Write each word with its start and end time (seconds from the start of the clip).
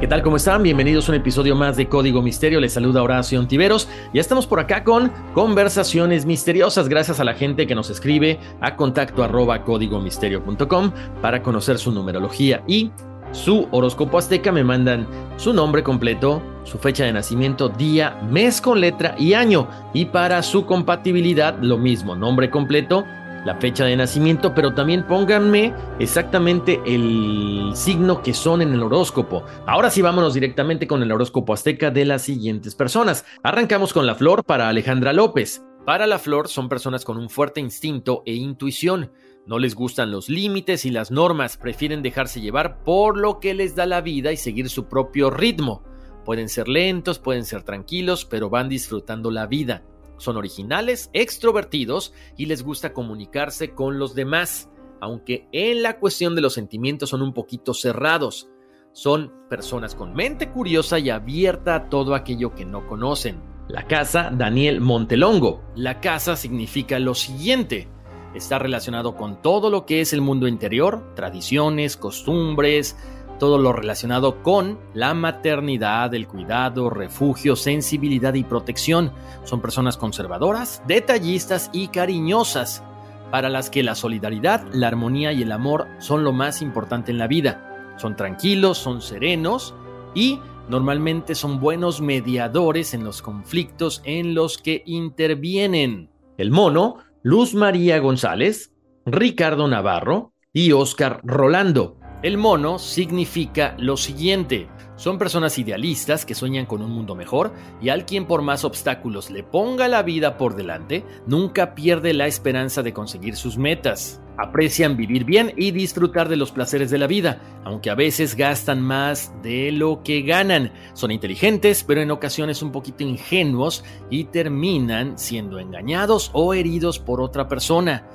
¿Qué 0.00 0.08
tal? 0.08 0.22
¿Cómo 0.22 0.36
están? 0.36 0.62
Bienvenidos 0.62 1.06
a 1.06 1.12
un 1.12 1.16
episodio 1.16 1.54
más 1.54 1.76
de 1.76 1.86
Código 1.86 2.22
Misterio. 2.22 2.58
Les 2.58 2.72
saluda 2.72 3.02
Horacio 3.02 3.38
Ontiveros. 3.38 3.86
Ya 4.14 4.22
estamos 4.22 4.46
por 4.46 4.58
acá 4.58 4.82
con 4.82 5.12
conversaciones 5.34 6.24
misteriosas. 6.24 6.88
Gracias 6.88 7.20
a 7.20 7.24
la 7.24 7.34
gente 7.34 7.66
que 7.66 7.74
nos 7.74 7.90
escribe 7.90 8.40
a 8.62 8.76
contacto 8.76 9.22
arroba 9.22 9.62
códigomisterio.com 9.62 10.92
para 11.20 11.42
conocer 11.42 11.76
su 11.76 11.92
numerología 11.92 12.64
y 12.66 12.90
su 13.32 13.68
horóscopo 13.72 14.16
azteca. 14.16 14.50
Me 14.52 14.64
mandan 14.64 15.06
su 15.36 15.52
nombre 15.52 15.82
completo, 15.82 16.40
su 16.64 16.78
fecha 16.78 17.04
de 17.04 17.12
nacimiento, 17.12 17.68
día, 17.68 18.18
mes 18.30 18.62
con 18.62 18.80
letra 18.80 19.14
y 19.18 19.34
año. 19.34 19.68
Y 19.92 20.06
para 20.06 20.42
su 20.42 20.64
compatibilidad, 20.64 21.58
lo 21.60 21.76
mismo, 21.76 22.16
nombre 22.16 22.48
completo 22.48 23.04
la 23.44 23.56
fecha 23.56 23.84
de 23.84 23.96
nacimiento, 23.96 24.54
pero 24.54 24.74
también 24.74 25.06
pónganme 25.06 25.74
exactamente 25.98 26.80
el 26.84 27.72
signo 27.74 28.22
que 28.22 28.34
son 28.34 28.62
en 28.62 28.72
el 28.72 28.82
horóscopo. 28.82 29.44
Ahora 29.66 29.90
sí, 29.90 30.02
vámonos 30.02 30.34
directamente 30.34 30.86
con 30.86 31.02
el 31.02 31.12
horóscopo 31.12 31.52
azteca 31.52 31.90
de 31.90 32.04
las 32.04 32.22
siguientes 32.22 32.74
personas. 32.74 33.24
Arrancamos 33.42 33.92
con 33.92 34.06
la 34.06 34.14
flor 34.14 34.44
para 34.44 34.68
Alejandra 34.68 35.12
López. 35.12 35.62
Para 35.86 36.06
la 36.06 36.18
flor 36.18 36.48
son 36.48 36.68
personas 36.68 37.04
con 37.04 37.16
un 37.16 37.30
fuerte 37.30 37.60
instinto 37.60 38.22
e 38.26 38.34
intuición. 38.34 39.12
No 39.46 39.58
les 39.58 39.74
gustan 39.74 40.10
los 40.10 40.28
límites 40.28 40.84
y 40.84 40.90
las 40.90 41.10
normas, 41.10 41.56
prefieren 41.56 42.02
dejarse 42.02 42.40
llevar 42.40 42.84
por 42.84 43.16
lo 43.16 43.40
que 43.40 43.54
les 43.54 43.74
da 43.74 43.86
la 43.86 44.02
vida 44.02 44.32
y 44.32 44.36
seguir 44.36 44.68
su 44.68 44.84
propio 44.86 45.30
ritmo. 45.30 45.82
Pueden 46.24 46.50
ser 46.50 46.68
lentos, 46.68 47.18
pueden 47.18 47.44
ser 47.44 47.62
tranquilos, 47.62 48.26
pero 48.26 48.50
van 48.50 48.68
disfrutando 48.68 49.30
la 49.30 49.46
vida. 49.46 49.82
Son 50.20 50.36
originales, 50.36 51.08
extrovertidos 51.14 52.12
y 52.36 52.44
les 52.44 52.62
gusta 52.62 52.92
comunicarse 52.92 53.74
con 53.74 53.98
los 53.98 54.14
demás, 54.14 54.68
aunque 55.00 55.48
en 55.50 55.82
la 55.82 55.98
cuestión 55.98 56.34
de 56.34 56.42
los 56.42 56.52
sentimientos 56.52 57.08
son 57.08 57.22
un 57.22 57.32
poquito 57.32 57.72
cerrados. 57.72 58.50
Son 58.92 59.32
personas 59.48 59.94
con 59.94 60.14
mente 60.14 60.50
curiosa 60.50 60.98
y 60.98 61.08
abierta 61.08 61.74
a 61.74 61.88
todo 61.88 62.14
aquello 62.14 62.54
que 62.54 62.66
no 62.66 62.86
conocen. 62.86 63.40
La 63.66 63.86
casa 63.86 64.30
Daniel 64.30 64.82
Montelongo. 64.82 65.62
La 65.74 66.00
casa 66.00 66.36
significa 66.36 66.98
lo 66.98 67.14
siguiente. 67.14 67.88
Está 68.34 68.58
relacionado 68.58 69.16
con 69.16 69.40
todo 69.40 69.70
lo 69.70 69.86
que 69.86 70.02
es 70.02 70.12
el 70.12 70.20
mundo 70.20 70.46
interior, 70.46 71.14
tradiciones, 71.14 71.96
costumbres, 71.96 72.96
todo 73.40 73.58
lo 73.58 73.72
relacionado 73.72 74.42
con 74.44 74.78
la 74.94 75.14
maternidad, 75.14 76.14
el 76.14 76.28
cuidado, 76.28 76.90
refugio, 76.90 77.56
sensibilidad 77.56 78.34
y 78.34 78.44
protección. 78.44 79.10
Son 79.42 79.60
personas 79.60 79.96
conservadoras, 79.96 80.82
detallistas 80.86 81.70
y 81.72 81.88
cariñosas, 81.88 82.84
para 83.32 83.48
las 83.48 83.70
que 83.70 83.82
la 83.82 83.94
solidaridad, 83.94 84.64
la 84.72 84.88
armonía 84.88 85.32
y 85.32 85.42
el 85.42 85.52
amor 85.52 85.88
son 85.98 86.22
lo 86.22 86.32
más 86.32 86.62
importante 86.62 87.10
en 87.10 87.18
la 87.18 87.28
vida. 87.28 87.94
Son 87.96 88.14
tranquilos, 88.14 88.78
son 88.78 89.00
serenos 89.00 89.74
y 90.14 90.38
normalmente 90.68 91.34
son 91.34 91.60
buenos 91.60 92.00
mediadores 92.00 92.92
en 92.92 93.04
los 93.04 93.22
conflictos 93.22 94.02
en 94.04 94.34
los 94.34 94.58
que 94.58 94.82
intervienen. 94.84 96.10
El 96.36 96.50
mono, 96.50 96.96
Luz 97.22 97.54
María 97.54 97.98
González, 98.00 98.72
Ricardo 99.06 99.66
Navarro 99.66 100.32
y 100.52 100.72
Oscar 100.72 101.20
Rolando. 101.22 101.99
El 102.22 102.36
mono 102.36 102.78
significa 102.78 103.74
lo 103.78 103.96
siguiente. 103.96 104.68
Son 104.96 105.16
personas 105.16 105.58
idealistas 105.58 106.26
que 106.26 106.34
sueñan 106.34 106.66
con 106.66 106.82
un 106.82 106.90
mundo 106.90 107.14
mejor 107.14 107.54
y 107.80 107.88
al 107.88 108.04
quien 108.04 108.26
por 108.26 108.42
más 108.42 108.62
obstáculos 108.62 109.30
le 109.30 109.42
ponga 109.42 109.88
la 109.88 110.02
vida 110.02 110.36
por 110.36 110.54
delante, 110.54 111.02
nunca 111.26 111.74
pierde 111.74 112.12
la 112.12 112.26
esperanza 112.26 112.82
de 112.82 112.92
conseguir 112.92 113.36
sus 113.36 113.56
metas. 113.56 114.20
Aprecian 114.36 114.98
vivir 114.98 115.24
bien 115.24 115.54
y 115.56 115.70
disfrutar 115.70 116.28
de 116.28 116.36
los 116.36 116.52
placeres 116.52 116.90
de 116.90 116.98
la 116.98 117.06
vida, 117.06 117.40
aunque 117.64 117.88
a 117.88 117.94
veces 117.94 118.36
gastan 118.36 118.82
más 118.82 119.32
de 119.42 119.72
lo 119.72 120.02
que 120.02 120.20
ganan. 120.20 120.74
Son 120.92 121.10
inteligentes, 121.10 121.84
pero 121.84 122.02
en 122.02 122.10
ocasiones 122.10 122.60
un 122.60 122.70
poquito 122.70 123.02
ingenuos 123.02 123.82
y 124.10 124.24
terminan 124.24 125.18
siendo 125.18 125.58
engañados 125.58 126.30
o 126.34 126.52
heridos 126.52 126.98
por 126.98 127.22
otra 127.22 127.48
persona. 127.48 128.06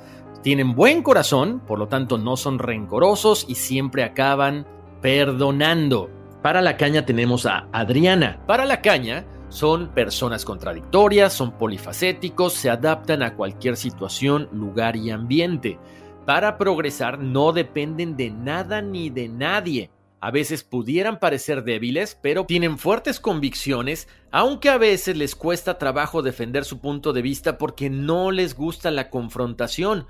Tienen 0.46 0.76
buen 0.76 1.02
corazón, 1.02 1.58
por 1.58 1.80
lo 1.80 1.88
tanto 1.88 2.18
no 2.18 2.36
son 2.36 2.60
rencorosos 2.60 3.46
y 3.48 3.56
siempre 3.56 4.04
acaban 4.04 4.64
perdonando. 5.02 6.08
Para 6.40 6.62
la 6.62 6.76
caña 6.76 7.04
tenemos 7.04 7.46
a 7.46 7.66
Adriana. 7.72 8.38
Para 8.46 8.64
la 8.64 8.80
caña 8.80 9.26
son 9.48 9.88
personas 9.88 10.44
contradictorias, 10.44 11.32
son 11.32 11.58
polifacéticos, 11.58 12.52
se 12.52 12.70
adaptan 12.70 13.24
a 13.24 13.34
cualquier 13.34 13.76
situación, 13.76 14.48
lugar 14.52 14.94
y 14.94 15.10
ambiente. 15.10 15.80
Para 16.26 16.58
progresar 16.58 17.18
no 17.18 17.50
dependen 17.50 18.16
de 18.16 18.30
nada 18.30 18.82
ni 18.82 19.10
de 19.10 19.28
nadie. 19.28 19.90
A 20.20 20.30
veces 20.30 20.62
pudieran 20.62 21.18
parecer 21.18 21.64
débiles, 21.64 22.16
pero 22.22 22.44
tienen 22.44 22.78
fuertes 22.78 23.18
convicciones, 23.18 24.06
aunque 24.30 24.68
a 24.68 24.78
veces 24.78 25.16
les 25.16 25.34
cuesta 25.34 25.76
trabajo 25.76 26.22
defender 26.22 26.64
su 26.64 26.78
punto 26.78 27.12
de 27.12 27.22
vista 27.22 27.58
porque 27.58 27.90
no 27.90 28.30
les 28.30 28.54
gusta 28.54 28.92
la 28.92 29.10
confrontación. 29.10 30.06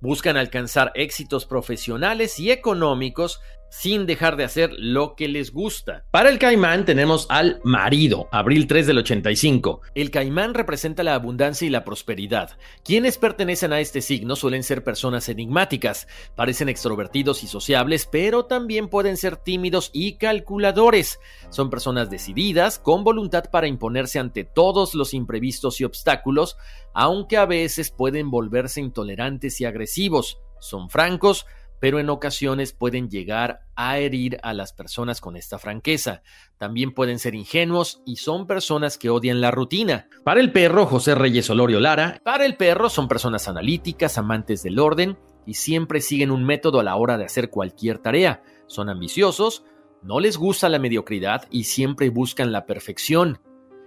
Buscan 0.00 0.36
alcanzar 0.36 0.92
éxitos 0.94 1.46
profesionales 1.46 2.38
y 2.38 2.50
económicos 2.50 3.40
sin 3.70 4.06
dejar 4.06 4.36
de 4.36 4.44
hacer 4.44 4.70
lo 4.78 5.14
que 5.14 5.28
les 5.28 5.52
gusta. 5.52 6.04
Para 6.10 6.30
el 6.30 6.38
caimán 6.38 6.84
tenemos 6.84 7.26
al 7.28 7.60
marido, 7.64 8.28
abril 8.32 8.66
3 8.66 8.86
del 8.86 8.98
85. 8.98 9.82
El 9.94 10.10
caimán 10.10 10.54
representa 10.54 11.02
la 11.02 11.14
abundancia 11.14 11.66
y 11.66 11.70
la 11.70 11.84
prosperidad. 11.84 12.58
Quienes 12.84 13.18
pertenecen 13.18 13.72
a 13.72 13.80
este 13.80 14.00
signo 14.00 14.36
suelen 14.36 14.62
ser 14.62 14.84
personas 14.84 15.28
enigmáticas, 15.28 16.08
parecen 16.34 16.68
extrovertidos 16.68 17.42
y 17.42 17.46
sociables, 17.46 18.06
pero 18.10 18.46
también 18.46 18.88
pueden 18.88 19.16
ser 19.16 19.36
tímidos 19.36 19.90
y 19.92 20.14
calculadores. 20.14 21.18
Son 21.50 21.70
personas 21.70 22.10
decididas, 22.10 22.78
con 22.78 23.04
voluntad 23.04 23.44
para 23.50 23.66
imponerse 23.66 24.18
ante 24.18 24.44
todos 24.44 24.94
los 24.94 25.14
imprevistos 25.14 25.80
y 25.80 25.84
obstáculos, 25.84 26.56
aunque 26.94 27.36
a 27.36 27.46
veces 27.46 27.90
pueden 27.90 28.30
volverse 28.30 28.80
intolerantes 28.80 29.60
y 29.60 29.64
agresivos. 29.64 30.38
Son 30.58 30.88
francos, 30.88 31.46
pero 31.80 31.98
en 31.98 32.10
ocasiones 32.10 32.72
pueden 32.72 33.08
llegar 33.08 33.60
a 33.74 33.98
herir 33.98 34.38
a 34.42 34.52
las 34.52 34.72
personas 34.72 35.20
con 35.20 35.36
esta 35.36 35.58
franqueza. 35.58 36.22
También 36.58 36.92
pueden 36.92 37.18
ser 37.18 37.34
ingenuos 37.34 38.02
y 38.06 38.16
son 38.16 38.46
personas 38.46 38.98
que 38.98 39.10
odian 39.10 39.40
la 39.40 39.50
rutina. 39.50 40.08
Para 40.24 40.40
el 40.40 40.52
perro, 40.52 40.86
José 40.86 41.14
Reyes 41.14 41.50
Olorio 41.50 41.80
Lara, 41.80 42.20
para 42.24 42.46
el 42.46 42.56
perro 42.56 42.88
son 42.88 43.08
personas 43.08 43.48
analíticas, 43.48 44.18
amantes 44.18 44.62
del 44.62 44.78
orden 44.78 45.18
y 45.44 45.54
siempre 45.54 46.00
siguen 46.00 46.30
un 46.30 46.44
método 46.44 46.80
a 46.80 46.84
la 46.84 46.96
hora 46.96 47.18
de 47.18 47.24
hacer 47.24 47.50
cualquier 47.50 47.98
tarea. 47.98 48.42
Son 48.66 48.88
ambiciosos, 48.88 49.64
no 50.02 50.20
les 50.20 50.36
gusta 50.36 50.68
la 50.68 50.78
mediocridad 50.78 51.46
y 51.50 51.64
siempre 51.64 52.10
buscan 52.10 52.52
la 52.52 52.66
perfección. 52.66 53.40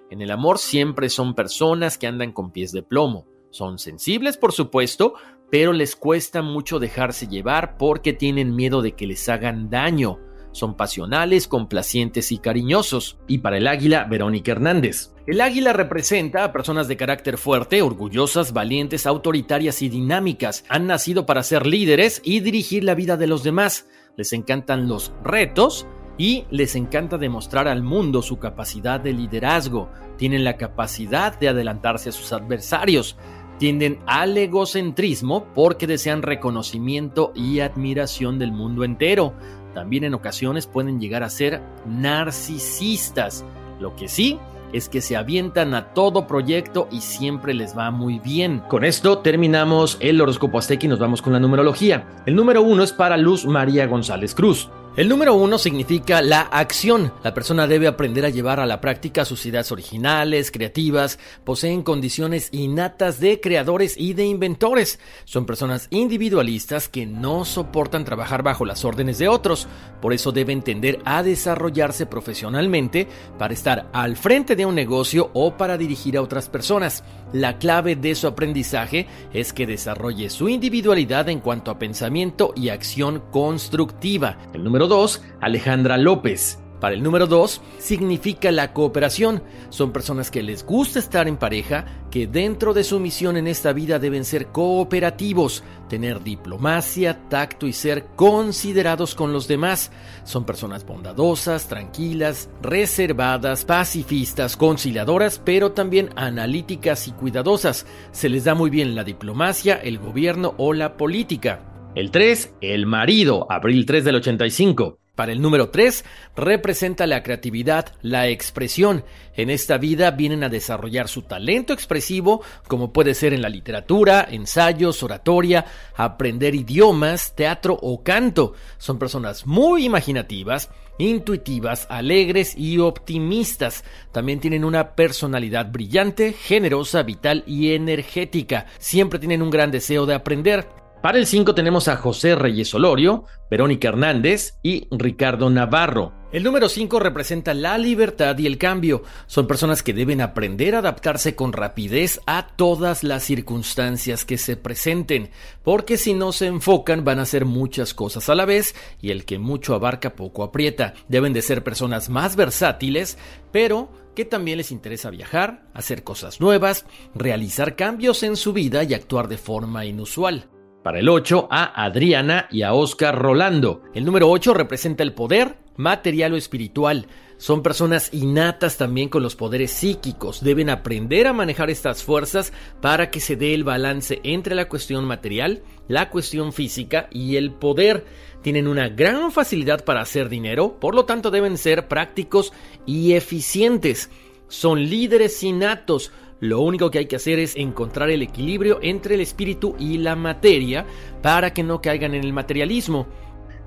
En 0.09 0.21
el 0.21 0.31
amor 0.31 0.57
siempre 0.57 1.09
son 1.09 1.35
personas 1.35 1.97
que 1.97 2.07
andan 2.07 2.31
con 2.31 2.51
pies 2.51 2.71
de 2.71 2.81
plomo. 2.81 3.27
Son 3.51 3.79
sensibles, 3.79 4.37
por 4.37 4.53
supuesto, 4.53 5.15
pero 5.51 5.73
les 5.73 5.95
cuesta 5.95 6.41
mucho 6.41 6.79
dejarse 6.79 7.27
llevar 7.27 7.77
porque 7.77 8.13
tienen 8.13 8.55
miedo 8.55 8.81
de 8.81 8.93
que 8.93 9.07
les 9.07 9.27
hagan 9.29 9.69
daño. 9.69 10.19
Son 10.51 10.75
pasionales, 10.75 11.47
complacientes 11.47 12.31
y 12.31 12.39
cariñosos. 12.39 13.19
Y 13.27 13.39
para 13.39 13.57
el 13.57 13.67
águila, 13.67 14.05
Verónica 14.05 14.51
Hernández. 14.51 15.13
El 15.27 15.41
águila 15.41 15.73
representa 15.73 16.43
a 16.43 16.51
personas 16.51 16.87
de 16.87 16.97
carácter 16.97 17.37
fuerte, 17.37 17.81
orgullosas, 17.81 18.51
valientes, 18.51 19.05
autoritarias 19.05 19.81
y 19.83 19.89
dinámicas. 19.89 20.65
Han 20.69 20.87
nacido 20.87 21.25
para 21.25 21.43
ser 21.43 21.67
líderes 21.67 22.19
y 22.23 22.39
dirigir 22.39 22.83
la 22.83 22.95
vida 22.95 23.15
de 23.15 23.27
los 23.27 23.43
demás. 23.43 23.87
Les 24.17 24.33
encantan 24.33 24.87
los 24.87 25.13
retos 25.23 25.85
y 26.19 26.45
les 26.51 26.75
encanta 26.75 27.17
demostrar 27.17 27.69
al 27.69 27.81
mundo 27.81 28.21
su 28.21 28.39
capacidad 28.39 28.99
de 28.99 29.13
liderazgo, 29.13 29.89
tienen 30.17 30.43
la 30.43 30.57
capacidad 30.57 31.39
de 31.39 31.47
adelantarse 31.47 32.09
a 32.09 32.11
sus 32.11 32.33
adversarios, 32.33 33.15
tienden 33.59 33.99
al 34.07 34.35
egocentrismo 34.37 35.45
porque 35.53 35.85
desean 35.85 36.23
reconocimiento 36.23 37.31
y 37.35 37.59
admiración 37.59 38.39
del 38.39 38.51
mundo 38.51 38.83
entero. 38.83 39.33
También 39.75 40.03
en 40.05 40.15
ocasiones 40.15 40.65
pueden 40.65 40.99
llegar 40.99 41.21
a 41.21 41.29
ser 41.29 41.61
narcisistas. 41.85 43.45
Lo 43.79 43.95
que 43.95 44.07
sí 44.07 44.39
es 44.73 44.89
que 44.89 45.01
se 45.01 45.17
avientan 45.17 45.73
a 45.73 45.93
todo 45.93 46.27
proyecto 46.27 46.87
y 46.91 47.01
siempre 47.01 47.53
les 47.53 47.77
va 47.77 47.91
muy 47.91 48.19
bien. 48.19 48.61
Con 48.67 48.83
esto 48.83 49.19
terminamos 49.19 49.97
el 49.99 50.21
horóscopo 50.21 50.57
azteca 50.57 50.85
y 50.85 50.89
nos 50.89 50.99
vamos 50.99 51.21
con 51.21 51.33
la 51.33 51.39
numerología. 51.39 52.07
El 52.25 52.35
número 52.35 52.61
uno 52.61 52.83
es 52.83 52.93
para 52.93 53.17
Luz 53.17 53.45
María 53.45 53.87
González 53.87 54.33
Cruz. 54.33 54.69
El 54.99 55.07
número 55.07 55.33
uno 55.33 55.57
significa 55.57 56.21
la 56.21 56.41
acción. 56.41 57.13
La 57.23 57.33
persona 57.33 57.67
debe 57.67 57.87
aprender 57.87 58.25
a 58.25 58.29
llevar 58.29 58.59
a 58.59 58.65
la 58.65 58.81
práctica 58.81 59.23
sus 59.23 59.45
ideas 59.45 59.71
originales, 59.71 60.51
creativas, 60.51 61.19
poseen 61.45 61.83
condiciones 61.83 62.49
innatas 62.51 63.21
de 63.21 63.39
creadores 63.39 63.95
y 63.97 64.13
de 64.13 64.25
inventores. 64.25 64.99
Son 65.23 65.45
personas 65.45 65.87
individualistas 65.89 66.89
que 66.89 67.05
no 67.05 67.45
soportan 67.45 68.03
trabajar 68.03 68.43
bajo 68.43 68.65
las 68.65 68.83
órdenes 68.83 69.19
de 69.19 69.29
otros. 69.29 69.69
Por 70.01 70.11
eso 70.11 70.33
deben 70.33 70.63
tender 70.63 70.99
a 71.05 71.23
desarrollarse 71.23 72.05
profesionalmente 72.05 73.07
para 73.37 73.53
estar 73.53 73.89
al 73.93 74.17
frente 74.17 74.57
de 74.57 74.65
un 74.65 74.75
negocio 74.75 75.31
o 75.33 75.55
para 75.55 75.77
dirigir 75.77 76.17
a 76.17 76.21
otras 76.21 76.49
personas. 76.49 77.05
La 77.31 77.57
clave 77.57 77.95
de 77.95 78.15
su 78.15 78.27
aprendizaje 78.27 79.07
es 79.31 79.53
que 79.53 79.65
desarrolle 79.65 80.29
su 80.29 80.49
individualidad 80.49 81.29
en 81.29 81.39
cuanto 81.39 81.71
a 81.71 81.79
pensamiento 81.79 82.51
y 82.53 82.67
acción 82.67 83.23
constructiva. 83.31 84.37
El 84.53 84.65
número 84.65 84.88
2, 84.89 85.21
Alejandra 85.39 85.97
López. 85.97 86.59
Para 86.79 86.95
el 86.95 87.03
número 87.03 87.27
2, 87.27 87.61
significa 87.77 88.51
la 88.51 88.71
cooperación. 88.71 89.43
Son 89.69 89.91
personas 89.91 90.31
que 90.31 90.41
les 90.41 90.65
gusta 90.65 90.99
estar 90.99 91.27
en 91.27 91.35
pareja, 91.35 91.85
que 92.09 92.25
dentro 92.25 92.73
de 92.73 92.85
su 92.85 93.01
misión 93.01 93.35
en 93.35 93.47
esta 93.47 93.73
vida 93.73 93.99
deben 93.99 94.23
ser 94.23 94.47
cooperativos, 94.47 95.61
tener 95.89 96.23
diplomacia, 96.23 97.27
tacto 97.27 97.67
y 97.67 97.73
ser 97.73 98.05
considerados 98.15 99.13
con 99.13 99.33
los 99.33 99.47
demás. 99.47 99.91
Son 100.23 100.45
personas 100.45 100.85
bondadosas, 100.85 101.67
tranquilas, 101.67 102.49
reservadas, 102.61 103.65
pacifistas, 103.65 104.55
conciliadoras, 104.55 105.41
pero 105.43 105.73
también 105.73 106.11
analíticas 106.15 107.09
y 107.09 107.11
cuidadosas. 107.11 107.85
Se 108.13 108.29
les 108.29 108.45
da 108.45 108.55
muy 108.55 108.69
bien 108.69 108.95
la 108.95 109.03
diplomacia, 109.03 109.75
el 109.75 109.99
gobierno 109.99 110.55
o 110.57 110.71
la 110.71 110.95
política. 110.95 111.68
El 111.99 112.11
3, 112.11 112.53
el 112.61 112.85
marido, 112.85 113.45
abril 113.49 113.85
3 113.85 114.05
del 114.05 114.15
85. 114.15 114.99
Para 115.15 115.33
el 115.33 115.41
número 115.41 115.69
3, 115.69 116.05
representa 116.33 117.05
la 117.05 117.23
creatividad, 117.23 117.93
la 118.01 118.29
expresión. 118.29 119.03
En 119.35 119.49
esta 119.49 119.77
vida 119.77 120.11
vienen 120.11 120.45
a 120.45 120.47
desarrollar 120.47 121.09
su 121.09 121.23
talento 121.23 121.73
expresivo, 121.73 122.41
como 122.69 122.93
puede 122.93 123.13
ser 123.15 123.33
en 123.33 123.41
la 123.41 123.49
literatura, 123.49 124.25
ensayos, 124.31 125.03
oratoria, 125.03 125.65
aprender 125.93 126.55
idiomas, 126.55 127.35
teatro 127.35 127.77
o 127.81 128.01
canto. 128.01 128.53
Son 128.77 128.97
personas 128.97 129.45
muy 129.45 129.83
imaginativas, 129.83 130.69
intuitivas, 130.99 131.85
alegres 131.89 132.57
y 132.57 132.77
optimistas. 132.77 133.83
También 134.13 134.39
tienen 134.39 134.63
una 134.63 134.95
personalidad 134.95 135.69
brillante, 135.69 136.31
generosa, 136.31 137.03
vital 137.03 137.43
y 137.45 137.73
energética. 137.73 138.67
Siempre 138.77 139.19
tienen 139.19 139.41
un 139.41 139.49
gran 139.49 139.69
deseo 139.69 140.05
de 140.05 140.13
aprender. 140.13 140.78
Para 141.01 141.17
el 141.17 141.27
5 141.27 141.55
tenemos 141.55 141.87
a 141.87 141.95
José 141.95 142.35
Reyes 142.35 142.73
Olorio, 142.73 143.23
Verónica 143.49 143.87
Hernández 143.87 144.55
y 144.61 144.85
Ricardo 144.91 145.49
Navarro. 145.49 146.11
El 146.33 146.43
número 146.43 146.67
5 146.67 146.99
representa 146.99 147.53
la 147.53 147.77
libertad 147.77 148.37
y 148.37 148.45
el 148.45 148.57
cambio. 148.57 149.03
Son 149.25 149.47
personas 149.47 149.81
que 149.81 149.93
deben 149.93 150.19
aprender 150.19 150.75
a 150.75 150.79
adaptarse 150.79 151.35
con 151.35 151.53
rapidez 151.53 152.19
a 152.27 152.47
todas 152.47 153.05
las 153.05 153.23
circunstancias 153.23 154.25
que 154.25 154.37
se 154.37 154.57
presenten, 154.57 155.29
porque 155.63 155.95
si 155.95 156.13
no 156.13 156.33
se 156.33 156.47
enfocan 156.47 157.05
van 157.05 157.19
a 157.19 157.21
hacer 157.21 157.45
muchas 157.45 157.93
cosas 157.93 158.27
a 158.27 158.35
la 158.35 158.43
vez 158.43 158.75
y 159.01 159.11
el 159.11 159.23
que 159.23 159.39
mucho 159.39 159.75
abarca 159.75 160.17
poco 160.17 160.43
aprieta. 160.43 160.95
Deben 161.07 161.31
de 161.31 161.41
ser 161.41 161.63
personas 161.63 162.09
más 162.09 162.35
versátiles, 162.35 163.17
pero 163.53 163.89
que 164.15 164.25
también 164.25 164.57
les 164.57 164.73
interesa 164.73 165.09
viajar, 165.11 165.63
hacer 165.73 166.03
cosas 166.03 166.41
nuevas, 166.41 166.85
realizar 167.15 167.77
cambios 167.77 168.21
en 168.23 168.35
su 168.35 168.51
vida 168.51 168.83
y 168.83 168.93
actuar 168.93 169.29
de 169.29 169.37
forma 169.37 169.85
inusual. 169.85 170.49
Para 170.83 170.99
el 170.99 171.09
8, 171.09 171.49
a 171.51 171.83
Adriana 171.83 172.47
y 172.49 172.61
a 172.61 172.73
Oscar 172.73 173.17
Rolando. 173.17 173.83
El 173.93 174.05
número 174.05 174.29
8 174.29 174.53
representa 174.53 175.03
el 175.03 175.13
poder 175.13 175.57
material 175.75 176.33
o 176.33 176.37
espiritual. 176.37 177.07
Son 177.37 177.63
personas 177.63 178.13
innatas 178.13 178.77
también 178.77 179.09
con 179.09 179.21
los 179.21 179.35
poderes 179.35 179.71
psíquicos. 179.71 180.41
Deben 180.41 180.69
aprender 180.69 181.27
a 181.27 181.33
manejar 181.33 181.69
estas 181.69 182.03
fuerzas 182.03 182.53
para 182.81 183.11
que 183.11 183.19
se 183.19 183.35
dé 183.35 183.53
el 183.53 183.65
balance 183.65 184.21
entre 184.23 184.55
la 184.55 184.69
cuestión 184.69 185.03
material, 185.03 185.63
la 185.89 186.09
cuestión 186.09 186.53
física 186.53 187.09
y 187.11 187.35
el 187.35 187.51
poder. 187.51 188.05
Tienen 188.41 188.67
una 188.67 188.87
gran 188.87 189.33
facilidad 189.33 189.83
para 189.83 190.01
hacer 190.01 190.29
dinero, 190.29 190.79
por 190.79 190.95
lo 190.95 191.03
tanto 191.03 191.29
deben 191.29 191.57
ser 191.57 191.89
prácticos 191.89 192.53
y 192.85 193.13
eficientes. 193.13 194.09
Son 194.47 194.81
líderes 194.89 195.43
innatos 195.43 196.11
lo 196.39 196.61
único 196.61 196.89
que 196.89 196.99
hay 196.99 197.05
que 197.05 197.17
hacer 197.17 197.39
es 197.39 197.55
encontrar 197.55 198.09
el 198.09 198.21
equilibrio 198.21 198.79
entre 198.81 199.15
el 199.15 199.21
espíritu 199.21 199.75
y 199.77 199.97
la 199.97 200.15
materia 200.15 200.85
para 201.21 201.53
que 201.53 201.63
no 201.63 201.81
caigan 201.81 202.13
en 202.13 202.23
el 202.23 202.33
materialismo. 202.33 203.07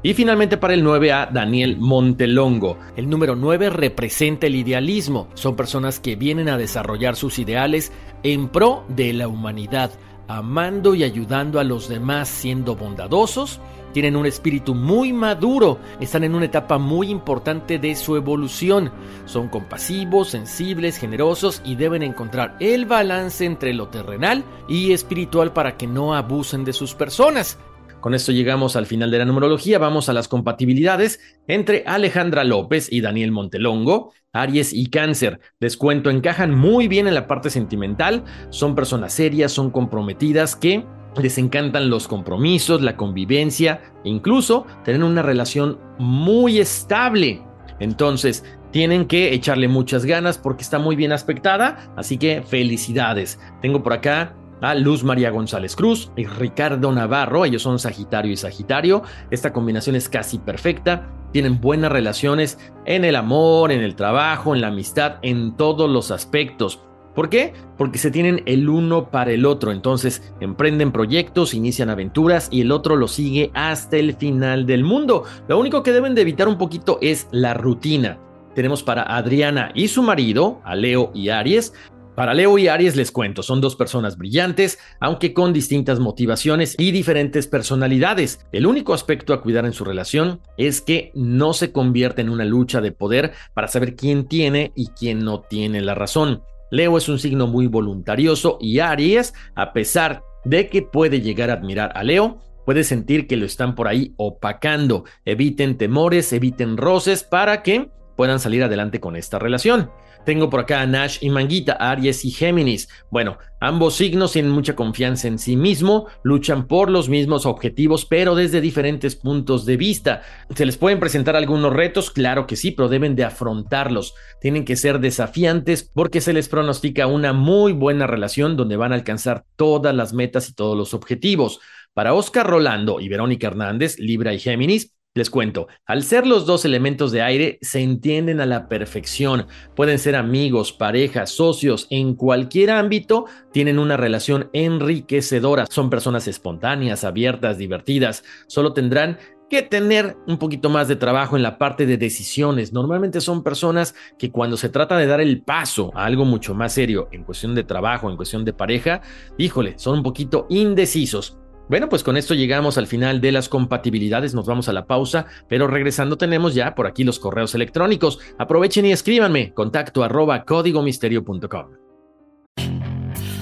Y 0.04 0.14
finalmente 0.14 0.56
para 0.56 0.74
el 0.74 0.84
9A, 0.84 1.30
Daniel 1.30 1.76
Montelongo. 1.78 2.76
El 2.96 3.08
número 3.08 3.36
9 3.36 3.70
representa 3.70 4.48
el 4.48 4.56
idealismo. 4.56 5.28
Son 5.34 5.54
personas 5.54 6.00
que 6.00 6.16
vienen 6.16 6.48
a 6.48 6.58
desarrollar 6.58 7.14
sus 7.14 7.38
ideales 7.38 7.92
en 8.24 8.48
pro 8.48 8.84
de 8.88 9.12
la 9.12 9.28
humanidad, 9.28 9.92
amando 10.28 10.94
y 10.94 11.04
ayudando 11.04 11.60
a 11.60 11.64
los 11.64 11.88
demás, 11.88 12.28
siendo 12.28 12.76
bondadosos, 12.76 13.60
tienen 13.92 14.16
un 14.16 14.26
espíritu 14.26 14.74
muy 14.74 15.12
maduro, 15.12 15.78
están 16.00 16.24
en 16.24 16.34
una 16.34 16.46
etapa 16.46 16.78
muy 16.78 17.10
importante 17.10 17.78
de 17.78 17.94
su 17.94 18.16
evolución. 18.16 18.90
Son 19.26 19.48
compasivos, 19.48 20.30
sensibles, 20.30 20.96
generosos 20.96 21.60
y 21.64 21.74
deben 21.76 22.02
encontrar 22.02 22.56
el 22.58 22.86
balance 22.86 23.44
entre 23.44 23.74
lo 23.74 23.88
terrenal 23.88 24.44
y 24.66 24.92
espiritual 24.92 25.52
para 25.52 25.76
que 25.76 25.86
no 25.86 26.14
abusen 26.14 26.64
de 26.64 26.72
sus 26.72 26.94
personas. 26.94 27.58
Con 28.02 28.14
esto 28.14 28.32
llegamos 28.32 28.74
al 28.74 28.86
final 28.86 29.12
de 29.12 29.18
la 29.18 29.24
numerología, 29.24 29.78
vamos 29.78 30.08
a 30.08 30.12
las 30.12 30.26
compatibilidades 30.26 31.20
entre 31.46 31.84
Alejandra 31.86 32.42
López 32.42 32.88
y 32.90 33.00
Daniel 33.00 33.30
Montelongo. 33.30 34.12
Aries 34.32 34.72
y 34.72 34.90
Cáncer, 34.90 35.38
les 35.60 35.76
cuento, 35.76 36.10
encajan 36.10 36.52
muy 36.52 36.88
bien 36.88 37.06
en 37.06 37.14
la 37.14 37.28
parte 37.28 37.48
sentimental, 37.48 38.24
son 38.50 38.74
personas 38.74 39.12
serias, 39.12 39.52
son 39.52 39.70
comprometidas 39.70 40.56
que 40.56 40.84
les 41.22 41.38
encantan 41.38 41.90
los 41.90 42.08
compromisos, 42.08 42.82
la 42.82 42.96
convivencia, 42.96 43.82
incluso 44.02 44.66
tener 44.84 45.04
una 45.04 45.22
relación 45.22 45.78
muy 45.98 46.58
estable. 46.58 47.40
Entonces, 47.78 48.42
tienen 48.72 49.06
que 49.06 49.32
echarle 49.32 49.68
muchas 49.68 50.06
ganas 50.06 50.38
porque 50.38 50.64
está 50.64 50.80
muy 50.80 50.96
bien 50.96 51.12
aspectada, 51.12 51.92
así 51.96 52.18
que 52.18 52.42
felicidades. 52.42 53.38
Tengo 53.60 53.84
por 53.84 53.92
acá 53.92 54.34
a 54.62 54.74
Luz 54.74 55.04
María 55.04 55.30
González 55.30 55.76
Cruz 55.76 56.10
y 56.16 56.24
Ricardo 56.24 56.90
Navarro, 56.92 57.44
ellos 57.44 57.62
son 57.62 57.78
Sagitario 57.78 58.32
y 58.32 58.36
Sagitario. 58.36 59.02
Esta 59.30 59.52
combinación 59.52 59.96
es 59.96 60.08
casi 60.08 60.38
perfecta. 60.38 61.10
Tienen 61.32 61.60
buenas 61.60 61.92
relaciones 61.92 62.58
en 62.86 63.04
el 63.04 63.16
amor, 63.16 63.72
en 63.72 63.80
el 63.80 63.96
trabajo, 63.96 64.54
en 64.54 64.60
la 64.60 64.68
amistad, 64.68 65.16
en 65.22 65.56
todos 65.56 65.90
los 65.90 66.10
aspectos. 66.10 66.80
¿Por 67.14 67.28
qué? 67.28 67.52
Porque 67.76 67.98
se 67.98 68.10
tienen 68.10 68.42
el 68.46 68.68
uno 68.68 69.10
para 69.10 69.32
el 69.32 69.44
otro, 69.44 69.70
entonces 69.70 70.32
emprenden 70.40 70.92
proyectos, 70.92 71.52
inician 71.52 71.90
aventuras 71.90 72.48
y 72.50 72.62
el 72.62 72.72
otro 72.72 72.96
lo 72.96 73.06
sigue 73.06 73.50
hasta 73.54 73.98
el 73.98 74.14
final 74.14 74.64
del 74.64 74.82
mundo. 74.82 75.24
Lo 75.46 75.58
único 75.58 75.82
que 75.82 75.92
deben 75.92 76.14
de 76.14 76.22
evitar 76.22 76.48
un 76.48 76.56
poquito 76.56 76.98
es 77.02 77.28
la 77.30 77.52
rutina. 77.52 78.18
Tenemos 78.54 78.82
para 78.82 79.02
Adriana 79.02 79.70
y 79.74 79.88
su 79.88 80.02
marido, 80.02 80.60
a 80.64 80.74
Leo 80.74 81.10
y 81.14 81.30
Aries. 81.30 81.72
Para 82.14 82.34
Leo 82.34 82.58
y 82.58 82.68
Aries 82.68 82.94
les 82.94 83.10
cuento, 83.10 83.42
son 83.42 83.62
dos 83.62 83.74
personas 83.74 84.18
brillantes, 84.18 84.78
aunque 85.00 85.32
con 85.32 85.54
distintas 85.54 85.98
motivaciones 85.98 86.76
y 86.78 86.90
diferentes 86.90 87.46
personalidades. 87.46 88.44
El 88.52 88.66
único 88.66 88.92
aspecto 88.92 89.32
a 89.32 89.40
cuidar 89.40 89.64
en 89.64 89.72
su 89.72 89.82
relación 89.82 90.40
es 90.58 90.82
que 90.82 91.10
no 91.14 91.54
se 91.54 91.72
convierta 91.72 92.20
en 92.20 92.28
una 92.28 92.44
lucha 92.44 92.82
de 92.82 92.92
poder 92.92 93.32
para 93.54 93.68
saber 93.68 93.96
quién 93.96 94.28
tiene 94.28 94.72
y 94.76 94.88
quién 94.88 95.20
no 95.20 95.40
tiene 95.40 95.80
la 95.80 95.94
razón. 95.94 96.42
Leo 96.70 96.98
es 96.98 97.08
un 97.08 97.18
signo 97.18 97.46
muy 97.46 97.66
voluntarioso 97.66 98.58
y 98.60 98.80
Aries, 98.80 99.32
a 99.54 99.72
pesar 99.72 100.22
de 100.44 100.68
que 100.68 100.82
puede 100.82 101.22
llegar 101.22 101.48
a 101.48 101.54
admirar 101.54 101.92
a 101.94 102.02
Leo, 102.02 102.40
puede 102.66 102.84
sentir 102.84 103.26
que 103.26 103.36
lo 103.38 103.46
están 103.46 103.74
por 103.74 103.88
ahí 103.88 104.12
opacando. 104.18 105.04
Eviten 105.24 105.78
temores, 105.78 106.30
eviten 106.34 106.76
roces 106.76 107.24
para 107.24 107.62
que 107.62 107.88
puedan 108.16 108.38
salir 108.38 108.62
adelante 108.62 109.00
con 109.00 109.16
esta 109.16 109.38
relación. 109.38 109.90
Tengo 110.24 110.48
por 110.50 110.60
acá 110.60 110.82
a 110.82 110.86
Nash 110.86 111.18
y 111.20 111.30
Manguita, 111.30 111.72
Aries 111.72 112.24
y 112.24 112.30
Géminis. 112.30 112.88
Bueno, 113.10 113.38
ambos 113.60 113.96
signos 113.96 114.32
tienen 114.32 114.52
mucha 114.52 114.76
confianza 114.76 115.26
en 115.26 115.38
sí 115.38 115.56
mismo, 115.56 116.06
luchan 116.22 116.68
por 116.68 116.90
los 116.90 117.08
mismos 117.08 117.44
objetivos, 117.44 118.04
pero 118.04 118.36
desde 118.36 118.60
diferentes 118.60 119.16
puntos 119.16 119.66
de 119.66 119.76
vista. 119.76 120.22
¿Se 120.54 120.64
les 120.64 120.76
pueden 120.76 121.00
presentar 121.00 121.34
algunos 121.34 121.72
retos? 121.72 122.10
Claro 122.10 122.46
que 122.46 122.54
sí, 122.54 122.70
pero 122.70 122.88
deben 122.88 123.16
de 123.16 123.24
afrontarlos. 123.24 124.14
Tienen 124.40 124.64
que 124.64 124.76
ser 124.76 125.00
desafiantes 125.00 125.82
porque 125.82 126.20
se 126.20 126.32
les 126.32 126.48
pronostica 126.48 127.08
una 127.08 127.32
muy 127.32 127.72
buena 127.72 128.06
relación 128.06 128.56
donde 128.56 128.76
van 128.76 128.92
a 128.92 128.96
alcanzar 128.96 129.44
todas 129.56 129.94
las 129.94 130.12
metas 130.12 130.48
y 130.48 130.54
todos 130.54 130.76
los 130.76 130.94
objetivos. 130.94 131.58
Para 131.94 132.14
Oscar 132.14 132.46
Rolando 132.46 133.00
y 133.00 133.08
Verónica 133.08 133.48
Hernández, 133.48 133.98
Libra 133.98 134.32
y 134.32 134.38
Géminis, 134.38 134.94
les 135.14 135.28
cuento, 135.28 135.68
al 135.84 136.04
ser 136.04 136.26
los 136.26 136.46
dos 136.46 136.64
elementos 136.64 137.12
de 137.12 137.20
aire, 137.20 137.58
se 137.60 137.80
entienden 137.80 138.40
a 138.40 138.46
la 138.46 138.68
perfección. 138.68 139.46
Pueden 139.76 139.98
ser 139.98 140.16
amigos, 140.16 140.72
parejas, 140.72 141.30
socios, 141.30 141.86
en 141.90 142.14
cualquier 142.14 142.70
ámbito, 142.70 143.26
tienen 143.52 143.78
una 143.78 143.98
relación 143.98 144.48
enriquecedora. 144.54 145.66
Son 145.68 145.90
personas 145.90 146.28
espontáneas, 146.28 147.04
abiertas, 147.04 147.58
divertidas. 147.58 148.24
Solo 148.46 148.72
tendrán 148.72 149.18
que 149.50 149.60
tener 149.60 150.16
un 150.26 150.38
poquito 150.38 150.70
más 150.70 150.88
de 150.88 150.96
trabajo 150.96 151.36
en 151.36 151.42
la 151.42 151.58
parte 151.58 151.84
de 151.84 151.98
decisiones. 151.98 152.72
Normalmente 152.72 153.20
son 153.20 153.42
personas 153.42 153.94
que 154.18 154.30
cuando 154.30 154.56
se 154.56 154.70
trata 154.70 154.96
de 154.96 155.06
dar 155.06 155.20
el 155.20 155.42
paso 155.42 155.90
a 155.94 156.06
algo 156.06 156.24
mucho 156.24 156.54
más 156.54 156.72
serio 156.72 157.08
en 157.12 157.22
cuestión 157.22 157.54
de 157.54 157.64
trabajo, 157.64 158.08
en 158.08 158.16
cuestión 158.16 158.46
de 158.46 158.54
pareja, 158.54 159.02
híjole, 159.36 159.74
son 159.76 159.98
un 159.98 160.02
poquito 160.02 160.46
indecisos. 160.48 161.36
Bueno, 161.72 161.88
pues 161.88 162.02
con 162.02 162.18
esto 162.18 162.34
llegamos 162.34 162.76
al 162.76 162.86
final 162.86 163.22
de 163.22 163.32
las 163.32 163.48
compatibilidades, 163.48 164.34
nos 164.34 164.44
vamos 164.44 164.68
a 164.68 164.74
la 164.74 164.84
pausa, 164.84 165.24
pero 165.48 165.68
regresando 165.68 166.18
tenemos 166.18 166.54
ya 166.54 166.74
por 166.74 166.86
aquí 166.86 167.02
los 167.02 167.18
correos 167.18 167.54
electrónicos. 167.54 168.18
Aprovechen 168.38 168.84
y 168.84 168.92
escríbanme, 168.92 169.54
contacto 169.54 170.04
arroba 170.04 170.44
códigomisterio.com. 170.44 171.91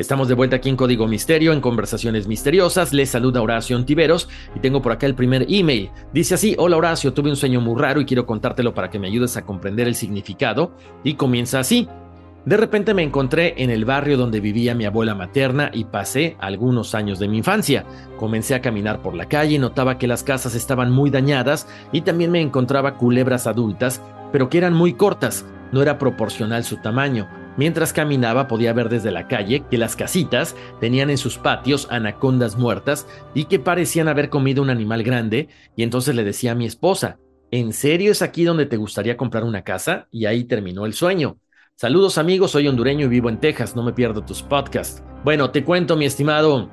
Estamos 0.00 0.28
de 0.28 0.34
vuelta 0.34 0.56
aquí 0.56 0.70
en 0.70 0.76
Código 0.76 1.06
Misterio, 1.06 1.52
en 1.52 1.60
Conversaciones 1.60 2.26
Misteriosas. 2.26 2.94
Les 2.94 3.10
saluda 3.10 3.42
Horacio 3.42 3.76
Antiveros 3.76 4.30
y 4.54 4.60
tengo 4.60 4.80
por 4.80 4.92
acá 4.92 5.04
el 5.04 5.14
primer 5.14 5.44
email. 5.50 5.90
Dice 6.14 6.32
así: 6.32 6.56
Hola 6.56 6.78
Horacio, 6.78 7.12
tuve 7.12 7.28
un 7.28 7.36
sueño 7.36 7.60
muy 7.60 7.78
raro 7.78 8.00
y 8.00 8.06
quiero 8.06 8.24
contártelo 8.24 8.72
para 8.72 8.88
que 8.88 8.98
me 8.98 9.08
ayudes 9.08 9.36
a 9.36 9.44
comprender 9.44 9.86
el 9.86 9.94
significado. 9.94 10.72
Y 11.04 11.16
comienza 11.16 11.60
así. 11.60 11.86
De 12.46 12.56
repente 12.56 12.94
me 12.94 13.02
encontré 13.02 13.62
en 13.62 13.68
el 13.68 13.84
barrio 13.84 14.16
donde 14.16 14.40
vivía 14.40 14.74
mi 14.74 14.86
abuela 14.86 15.14
materna 15.14 15.70
y 15.70 15.84
pasé 15.84 16.34
algunos 16.40 16.94
años 16.94 17.18
de 17.18 17.28
mi 17.28 17.36
infancia. 17.36 17.84
Comencé 18.16 18.54
a 18.54 18.62
caminar 18.62 19.02
por 19.02 19.14
la 19.14 19.26
calle 19.26 19.56
y 19.56 19.58
notaba 19.58 19.98
que 19.98 20.06
las 20.06 20.22
casas 20.22 20.54
estaban 20.54 20.90
muy 20.90 21.10
dañadas 21.10 21.68
y 21.92 22.00
también 22.00 22.30
me 22.30 22.40
encontraba 22.40 22.96
culebras 22.96 23.46
adultas, 23.46 24.00
pero 24.32 24.48
que 24.48 24.56
eran 24.56 24.72
muy 24.72 24.94
cortas. 24.94 25.44
No 25.72 25.82
era 25.82 25.98
proporcional 25.98 26.64
su 26.64 26.78
tamaño. 26.78 27.39
Mientras 27.56 27.92
caminaba 27.92 28.48
podía 28.48 28.72
ver 28.72 28.88
desde 28.88 29.10
la 29.10 29.28
calle 29.28 29.64
que 29.70 29.78
las 29.78 29.96
casitas 29.96 30.56
tenían 30.80 31.10
en 31.10 31.18
sus 31.18 31.38
patios 31.38 31.88
anacondas 31.90 32.56
muertas 32.56 33.06
y 33.34 33.44
que 33.44 33.58
parecían 33.58 34.08
haber 34.08 34.30
comido 34.30 34.62
un 34.62 34.70
animal 34.70 35.02
grande, 35.02 35.48
y 35.76 35.82
entonces 35.82 36.14
le 36.14 36.24
decía 36.24 36.52
a 36.52 36.54
mi 36.54 36.66
esposa, 36.66 37.18
¿en 37.50 37.72
serio 37.72 38.12
es 38.12 38.22
aquí 38.22 38.44
donde 38.44 38.66
te 38.66 38.76
gustaría 38.76 39.16
comprar 39.16 39.44
una 39.44 39.62
casa? 39.62 40.06
Y 40.10 40.26
ahí 40.26 40.44
terminó 40.44 40.86
el 40.86 40.94
sueño. 40.94 41.38
Saludos 41.74 42.18
amigos, 42.18 42.50
soy 42.50 42.68
hondureño 42.68 43.06
y 43.06 43.08
vivo 43.08 43.28
en 43.28 43.40
Texas, 43.40 43.74
no 43.74 43.82
me 43.82 43.92
pierdo 43.92 44.22
tus 44.22 44.42
podcasts. 44.42 45.02
Bueno, 45.24 45.50
te 45.50 45.64
cuento 45.64 45.96
mi 45.96 46.04
estimado 46.04 46.70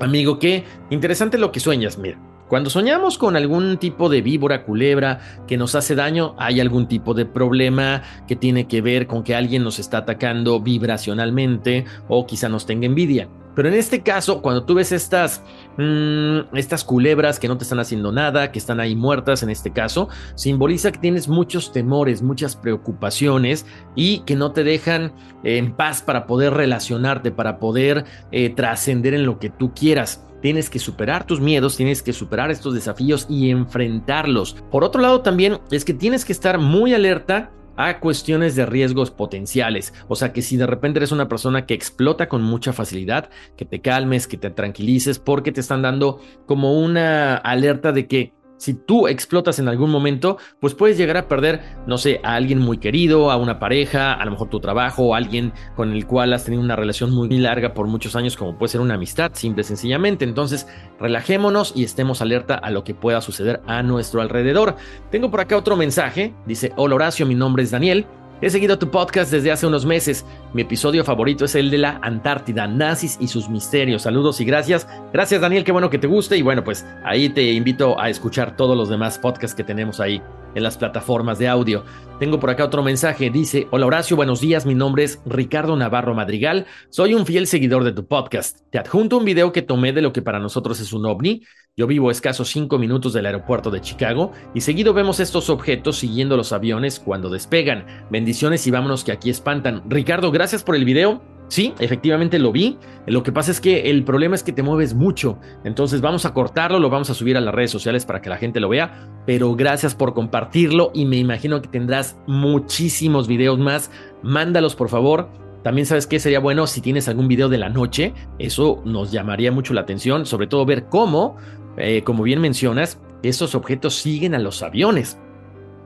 amigo 0.00 0.38
que 0.38 0.64
interesante 0.90 1.38
lo 1.38 1.52
que 1.52 1.60
sueñas, 1.60 1.98
mira. 1.98 2.27
Cuando 2.48 2.70
soñamos 2.70 3.18
con 3.18 3.36
algún 3.36 3.76
tipo 3.76 4.08
de 4.08 4.22
víbora, 4.22 4.64
culebra 4.64 5.20
que 5.46 5.58
nos 5.58 5.74
hace 5.74 5.94
daño, 5.94 6.34
hay 6.38 6.60
algún 6.60 6.88
tipo 6.88 7.12
de 7.12 7.26
problema 7.26 8.02
que 8.26 8.36
tiene 8.36 8.66
que 8.66 8.80
ver 8.80 9.06
con 9.06 9.22
que 9.22 9.34
alguien 9.34 9.62
nos 9.62 9.78
está 9.78 9.98
atacando 9.98 10.58
vibracionalmente 10.58 11.84
o 12.08 12.26
quizá 12.26 12.48
nos 12.48 12.64
tenga 12.64 12.86
envidia. 12.86 13.28
Pero 13.54 13.68
en 13.68 13.74
este 13.74 14.02
caso, 14.02 14.40
cuando 14.40 14.62
tú 14.62 14.74
ves 14.74 14.92
estas, 14.92 15.42
mm, 15.76 16.56
estas 16.56 16.84
culebras 16.84 17.38
que 17.38 17.48
no 17.48 17.58
te 17.58 17.64
están 17.64 17.80
haciendo 17.80 18.12
nada, 18.12 18.50
que 18.50 18.58
están 18.58 18.80
ahí 18.80 18.94
muertas 18.94 19.42
en 19.42 19.50
este 19.50 19.72
caso, 19.72 20.08
simboliza 20.34 20.92
que 20.92 21.00
tienes 21.00 21.28
muchos 21.28 21.72
temores, 21.72 22.22
muchas 22.22 22.56
preocupaciones 22.56 23.66
y 23.94 24.20
que 24.20 24.36
no 24.36 24.52
te 24.52 24.64
dejan 24.64 25.12
en 25.42 25.72
paz 25.74 26.02
para 26.02 26.26
poder 26.26 26.54
relacionarte, 26.54 27.30
para 27.30 27.58
poder 27.58 28.04
eh, 28.30 28.48
trascender 28.50 29.12
en 29.12 29.26
lo 29.26 29.38
que 29.38 29.50
tú 29.50 29.74
quieras. 29.74 30.24
Tienes 30.40 30.70
que 30.70 30.78
superar 30.78 31.26
tus 31.26 31.40
miedos, 31.40 31.76
tienes 31.76 32.02
que 32.02 32.12
superar 32.12 32.50
estos 32.50 32.74
desafíos 32.74 33.26
y 33.28 33.50
enfrentarlos. 33.50 34.56
Por 34.70 34.84
otro 34.84 35.00
lado, 35.00 35.20
también 35.20 35.58
es 35.70 35.84
que 35.84 35.94
tienes 35.94 36.24
que 36.24 36.32
estar 36.32 36.58
muy 36.58 36.94
alerta 36.94 37.50
a 37.78 38.00
cuestiones 38.00 38.56
de 38.56 38.66
riesgos 38.66 39.12
potenciales. 39.12 39.94
O 40.08 40.16
sea 40.16 40.32
que 40.32 40.42
si 40.42 40.56
de 40.56 40.66
repente 40.66 40.98
eres 40.98 41.12
una 41.12 41.28
persona 41.28 41.64
que 41.64 41.74
explota 41.74 42.28
con 42.28 42.42
mucha 42.42 42.72
facilidad, 42.72 43.30
que 43.56 43.64
te 43.64 43.80
calmes, 43.80 44.26
que 44.26 44.36
te 44.36 44.50
tranquilices, 44.50 45.20
porque 45.20 45.52
te 45.52 45.60
están 45.60 45.82
dando 45.82 46.20
como 46.44 46.76
una 46.80 47.36
alerta 47.36 47.92
de 47.92 48.08
que 48.08 48.32
si 48.58 48.74
tú 48.74 49.08
explotas 49.08 49.58
en 49.58 49.68
algún 49.68 49.90
momento, 49.90 50.36
pues 50.60 50.74
puedes 50.74 50.98
llegar 50.98 51.16
a 51.16 51.28
perder, 51.28 51.62
no 51.86 51.96
sé, 51.96 52.20
a 52.22 52.34
alguien 52.34 52.58
muy 52.58 52.78
querido, 52.78 53.30
a 53.30 53.36
una 53.36 53.58
pareja, 53.58 54.12
a 54.12 54.24
lo 54.24 54.32
mejor 54.32 54.50
tu 54.50 54.60
trabajo, 54.60 55.04
o 55.04 55.14
alguien 55.14 55.52
con 55.76 55.92
el 55.92 56.06
cual 56.06 56.32
has 56.32 56.44
tenido 56.44 56.62
una 56.62 56.76
relación 56.76 57.10
muy 57.12 57.28
larga 57.30 57.72
por 57.72 57.86
muchos 57.86 58.16
años, 58.16 58.36
como 58.36 58.58
puede 58.58 58.72
ser 58.72 58.80
una 58.80 58.94
amistad, 58.94 59.30
simple 59.34 59.62
y 59.62 59.64
sencillamente. 59.64 60.24
Entonces, 60.24 60.66
relajémonos 61.00 61.72
y 61.74 61.84
estemos 61.84 62.20
alerta 62.20 62.54
a 62.54 62.70
lo 62.70 62.84
que 62.84 62.94
pueda 62.94 63.20
suceder 63.20 63.60
a 63.66 63.82
nuestro 63.82 64.20
alrededor. 64.20 64.76
Tengo 65.10 65.30
por 65.30 65.40
acá 65.40 65.56
otro 65.56 65.76
mensaje, 65.76 66.34
dice, 66.46 66.72
hola 66.76 66.96
Horacio, 66.96 67.26
mi 67.26 67.34
nombre 67.34 67.62
es 67.62 67.70
Daniel. 67.70 68.06
He 68.40 68.50
seguido 68.50 68.78
tu 68.78 68.88
podcast 68.88 69.32
desde 69.32 69.50
hace 69.50 69.66
unos 69.66 69.84
meses. 69.84 70.24
Mi 70.54 70.62
episodio 70.62 71.02
favorito 71.02 71.44
es 71.44 71.56
el 71.56 71.72
de 71.72 71.78
la 71.78 71.98
Antártida, 72.02 72.68
nazis 72.68 73.18
y 73.20 73.26
sus 73.26 73.48
misterios. 73.48 74.02
Saludos 74.02 74.40
y 74.40 74.44
gracias. 74.44 74.86
Gracias 75.12 75.40
Daniel, 75.40 75.64
qué 75.64 75.72
bueno 75.72 75.90
que 75.90 75.98
te 75.98 76.06
guste. 76.06 76.36
Y 76.36 76.42
bueno, 76.42 76.62
pues 76.62 76.86
ahí 77.04 77.30
te 77.30 77.50
invito 77.50 77.98
a 78.00 78.08
escuchar 78.08 78.56
todos 78.56 78.76
los 78.76 78.88
demás 78.88 79.18
podcasts 79.18 79.56
que 79.56 79.64
tenemos 79.64 79.98
ahí 79.98 80.22
en 80.54 80.62
las 80.62 80.78
plataformas 80.78 81.40
de 81.40 81.48
audio. 81.48 81.82
Tengo 82.20 82.38
por 82.38 82.50
acá 82.50 82.64
otro 82.64 82.84
mensaje. 82.84 83.28
Dice, 83.28 83.66
hola 83.72 83.86
Horacio, 83.86 84.14
buenos 84.14 84.40
días. 84.40 84.66
Mi 84.66 84.76
nombre 84.76 85.02
es 85.02 85.20
Ricardo 85.26 85.76
Navarro 85.76 86.14
Madrigal. 86.14 86.66
Soy 86.90 87.14
un 87.14 87.26
fiel 87.26 87.48
seguidor 87.48 87.82
de 87.82 87.92
tu 87.92 88.06
podcast. 88.06 88.60
Te 88.70 88.78
adjunto 88.78 89.18
un 89.18 89.24
video 89.24 89.50
que 89.50 89.62
tomé 89.62 89.92
de 89.92 90.02
lo 90.02 90.12
que 90.12 90.22
para 90.22 90.38
nosotros 90.38 90.78
es 90.78 90.92
un 90.92 91.06
ovni. 91.06 91.42
Yo 91.78 91.86
vivo 91.86 92.08
a 92.08 92.12
escasos 92.12 92.48
5 92.48 92.76
minutos 92.76 93.12
del 93.12 93.26
aeropuerto 93.26 93.70
de 93.70 93.80
Chicago 93.80 94.32
y 94.52 94.62
seguido 94.62 94.92
vemos 94.92 95.20
estos 95.20 95.48
objetos 95.48 95.96
siguiendo 95.96 96.36
los 96.36 96.52
aviones 96.52 96.98
cuando 96.98 97.30
despegan. 97.30 97.86
Bendiciones 98.10 98.66
y 98.66 98.72
vámonos 98.72 99.04
que 99.04 99.12
aquí 99.12 99.30
espantan. 99.30 99.84
Ricardo, 99.88 100.32
gracias 100.32 100.64
por 100.64 100.74
el 100.74 100.84
video. 100.84 101.22
Sí, 101.46 101.74
efectivamente 101.78 102.40
lo 102.40 102.50
vi. 102.50 102.78
Lo 103.06 103.22
que 103.22 103.30
pasa 103.30 103.52
es 103.52 103.60
que 103.60 103.90
el 103.90 104.02
problema 104.02 104.34
es 104.34 104.42
que 104.42 104.52
te 104.52 104.64
mueves 104.64 104.94
mucho. 104.94 105.38
Entonces 105.62 106.00
vamos 106.00 106.26
a 106.26 106.34
cortarlo, 106.34 106.80
lo 106.80 106.90
vamos 106.90 107.10
a 107.10 107.14
subir 107.14 107.36
a 107.36 107.40
las 107.40 107.54
redes 107.54 107.70
sociales 107.70 108.04
para 108.04 108.20
que 108.20 108.28
la 108.28 108.38
gente 108.38 108.58
lo 108.58 108.70
vea. 108.70 109.08
Pero 109.24 109.54
gracias 109.54 109.94
por 109.94 110.14
compartirlo 110.14 110.90
y 110.94 111.04
me 111.04 111.18
imagino 111.18 111.62
que 111.62 111.68
tendrás 111.68 112.18
muchísimos 112.26 113.28
videos 113.28 113.60
más. 113.60 113.92
Mándalos 114.24 114.74
por 114.74 114.88
favor. 114.88 115.28
También 115.62 115.86
sabes 115.86 116.06
que 116.06 116.20
sería 116.20 116.40
bueno 116.40 116.66
si 116.66 116.80
tienes 116.80 117.08
algún 117.08 117.28
video 117.28 117.48
de 117.48 117.58
la 117.58 117.68
noche. 117.68 118.14
Eso 118.38 118.82
nos 118.84 119.10
llamaría 119.10 119.52
mucho 119.52 119.74
la 119.74 119.82
atención, 119.82 120.24
sobre 120.24 120.46
todo 120.46 120.64
ver 120.64 120.86
cómo 120.86 121.36
eh, 121.78 122.02
como 122.02 122.24
bien 122.24 122.40
mencionas, 122.40 122.98
esos 123.22 123.54
objetos 123.54 123.94
siguen 123.94 124.34
a 124.34 124.38
los 124.38 124.62
aviones. 124.62 125.18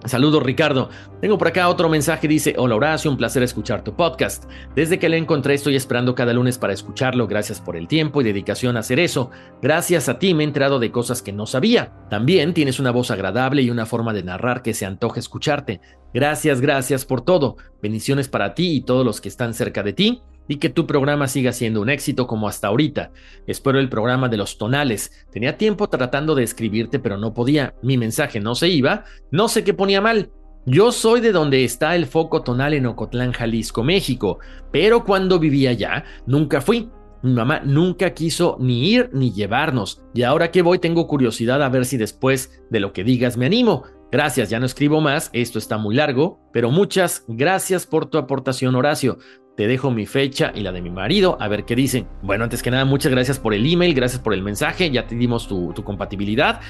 Saludos 0.04 0.42
Ricardo. 0.42 0.90
Tengo 1.20 1.38
por 1.38 1.48
acá 1.48 1.68
otro 1.68 1.88
mensaje, 1.88 2.26
dice, 2.26 2.54
hola 2.58 2.74
Horacio, 2.74 3.08
un 3.10 3.16
placer 3.16 3.42
escuchar 3.44 3.84
tu 3.84 3.94
podcast. 3.94 4.44
Desde 4.74 4.98
que 4.98 5.08
lo 5.08 5.14
encontré 5.14 5.54
estoy 5.54 5.76
esperando 5.76 6.16
cada 6.16 6.32
lunes 6.32 6.58
para 6.58 6.72
escucharlo, 6.72 7.28
gracias 7.28 7.60
por 7.60 7.76
el 7.76 7.86
tiempo 7.86 8.20
y 8.20 8.24
dedicación 8.24 8.76
a 8.76 8.80
hacer 8.80 8.98
eso. 8.98 9.30
Gracias 9.60 10.08
a 10.08 10.18
ti 10.18 10.34
me 10.34 10.42
he 10.42 10.46
enterado 10.46 10.80
de 10.80 10.90
cosas 10.90 11.22
que 11.22 11.32
no 11.32 11.46
sabía. 11.46 11.92
También 12.10 12.52
tienes 12.52 12.80
una 12.80 12.90
voz 12.90 13.12
agradable 13.12 13.62
y 13.62 13.70
una 13.70 13.86
forma 13.86 14.12
de 14.12 14.24
narrar 14.24 14.62
que 14.62 14.74
se 14.74 14.86
antoja 14.86 15.20
escucharte. 15.20 15.80
Gracias, 16.12 16.60
gracias 16.60 17.04
por 17.04 17.20
todo. 17.20 17.56
Bendiciones 17.80 18.28
para 18.28 18.54
ti 18.54 18.76
y 18.76 18.80
todos 18.80 19.06
los 19.06 19.20
que 19.20 19.28
están 19.28 19.54
cerca 19.54 19.84
de 19.84 19.92
ti 19.92 20.22
y 20.48 20.56
que 20.56 20.68
tu 20.68 20.86
programa 20.86 21.28
siga 21.28 21.52
siendo 21.52 21.80
un 21.80 21.90
éxito 21.90 22.26
como 22.26 22.48
hasta 22.48 22.68
ahorita. 22.68 23.12
Espero 23.46 23.78
el 23.78 23.88
programa 23.88 24.28
de 24.28 24.36
los 24.36 24.58
tonales. 24.58 25.26
Tenía 25.30 25.56
tiempo 25.56 25.88
tratando 25.88 26.34
de 26.34 26.42
escribirte, 26.42 26.98
pero 26.98 27.16
no 27.16 27.34
podía. 27.34 27.74
Mi 27.82 27.96
mensaje 27.98 28.40
no 28.40 28.54
se 28.54 28.68
iba. 28.68 29.04
No 29.30 29.48
sé 29.48 29.64
qué 29.64 29.74
ponía 29.74 30.00
mal. 30.00 30.30
Yo 30.64 30.92
soy 30.92 31.20
de 31.20 31.32
donde 31.32 31.64
está 31.64 31.96
el 31.96 32.06
foco 32.06 32.42
tonal 32.42 32.74
en 32.74 32.86
Ocotlán, 32.86 33.32
Jalisco, 33.32 33.82
México, 33.82 34.38
pero 34.70 35.04
cuando 35.04 35.40
vivía 35.40 35.70
allá 35.70 36.04
nunca 36.24 36.60
fui. 36.60 36.88
Mi 37.22 37.32
mamá 37.32 37.60
nunca 37.64 38.14
quiso 38.14 38.56
ni 38.60 38.90
ir 38.90 39.10
ni 39.12 39.32
llevarnos, 39.32 40.02
y 40.12 40.22
ahora 40.22 40.50
que 40.50 40.62
voy 40.62 40.78
tengo 40.78 41.06
curiosidad 41.06 41.62
a 41.62 41.68
ver 41.68 41.84
si 41.84 41.96
después 41.96 42.62
de 42.70 42.80
lo 42.80 42.92
que 42.92 43.04
digas 43.04 43.36
me 43.36 43.46
animo. 43.46 43.84
Gracias, 44.12 44.50
ya 44.50 44.60
no 44.60 44.66
escribo 44.66 45.00
más, 45.00 45.30
esto 45.32 45.58
está 45.58 45.78
muy 45.78 45.94
largo, 45.94 46.38
pero 46.52 46.70
muchas 46.70 47.24
gracias 47.28 47.86
por 47.86 48.06
tu 48.06 48.18
aportación, 48.18 48.74
Horacio. 48.74 49.18
Te 49.56 49.66
dejo 49.66 49.90
mi 49.90 50.06
fecha 50.06 50.50
y 50.54 50.60
la 50.60 50.72
de 50.72 50.80
mi 50.80 50.88
marido, 50.88 51.36
a 51.38 51.46
ver 51.48 51.64
qué 51.64 51.76
dicen. 51.76 52.06
Bueno, 52.22 52.44
antes 52.44 52.62
que 52.62 52.70
nada, 52.70 52.86
muchas 52.86 53.12
gracias 53.12 53.38
por 53.38 53.52
el 53.52 53.70
email, 53.70 53.94
gracias 53.94 54.20
por 54.20 54.32
el 54.32 54.42
mensaje, 54.42 54.90
ya 54.90 55.06
te 55.06 55.14
dimos 55.14 55.46
tu, 55.46 55.72
tu 55.74 55.84
compatibilidad. 55.84 56.60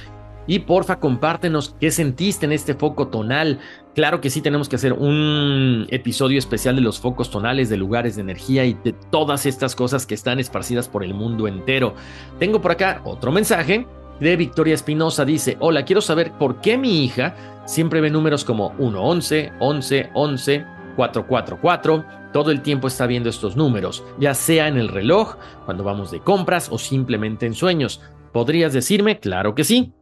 Y 0.48 0.58
porfa, 0.60 0.98
compártenos 0.98 1.76
qué 1.78 1.92
sentiste 1.92 2.46
en 2.46 2.52
este 2.52 2.74
foco 2.74 3.06
tonal. 3.06 3.60
Claro 3.94 4.20
que 4.20 4.30
sí 4.30 4.40
tenemos 4.40 4.68
que 4.68 4.74
hacer 4.74 4.92
un 4.92 5.86
episodio 5.90 6.38
especial 6.38 6.74
de 6.74 6.82
los 6.82 6.98
focos 6.98 7.30
tonales, 7.30 7.68
de 7.68 7.76
lugares 7.76 8.16
de 8.16 8.22
energía 8.22 8.64
y 8.64 8.74
de 8.74 8.92
todas 8.92 9.46
estas 9.46 9.76
cosas 9.76 10.04
que 10.04 10.14
están 10.14 10.40
esparcidas 10.40 10.88
por 10.88 11.04
el 11.04 11.14
mundo 11.14 11.46
entero. 11.46 11.94
Tengo 12.40 12.60
por 12.60 12.72
acá 12.72 13.00
otro 13.04 13.30
mensaje 13.30 13.86
de 14.18 14.36
Victoria 14.36 14.74
Espinosa. 14.74 15.24
Dice, 15.24 15.56
hola, 15.60 15.84
quiero 15.84 16.00
saber 16.00 16.32
por 16.32 16.60
qué 16.60 16.76
mi 16.76 17.04
hija 17.04 17.36
siempre 17.64 18.00
ve 18.00 18.10
números 18.10 18.44
como 18.44 18.74
111, 18.78 19.52
11, 19.60 20.10
11, 20.14 20.66
444. 20.96 22.04
Todo 22.32 22.50
el 22.50 22.62
tiempo 22.62 22.88
está 22.88 23.06
viendo 23.06 23.28
estos 23.28 23.56
números, 23.56 24.04
ya 24.18 24.34
sea 24.34 24.68
en 24.68 24.78
el 24.78 24.88
reloj, 24.88 25.36
cuando 25.64 25.84
vamos 25.84 26.10
de 26.10 26.20
compras 26.20 26.68
o 26.70 26.78
simplemente 26.78 27.46
en 27.46 27.54
sueños. 27.54 28.00
¿Podrías 28.32 28.72
decirme? 28.72 29.20
Claro 29.20 29.54
que 29.54 29.64
sí. 29.64 29.92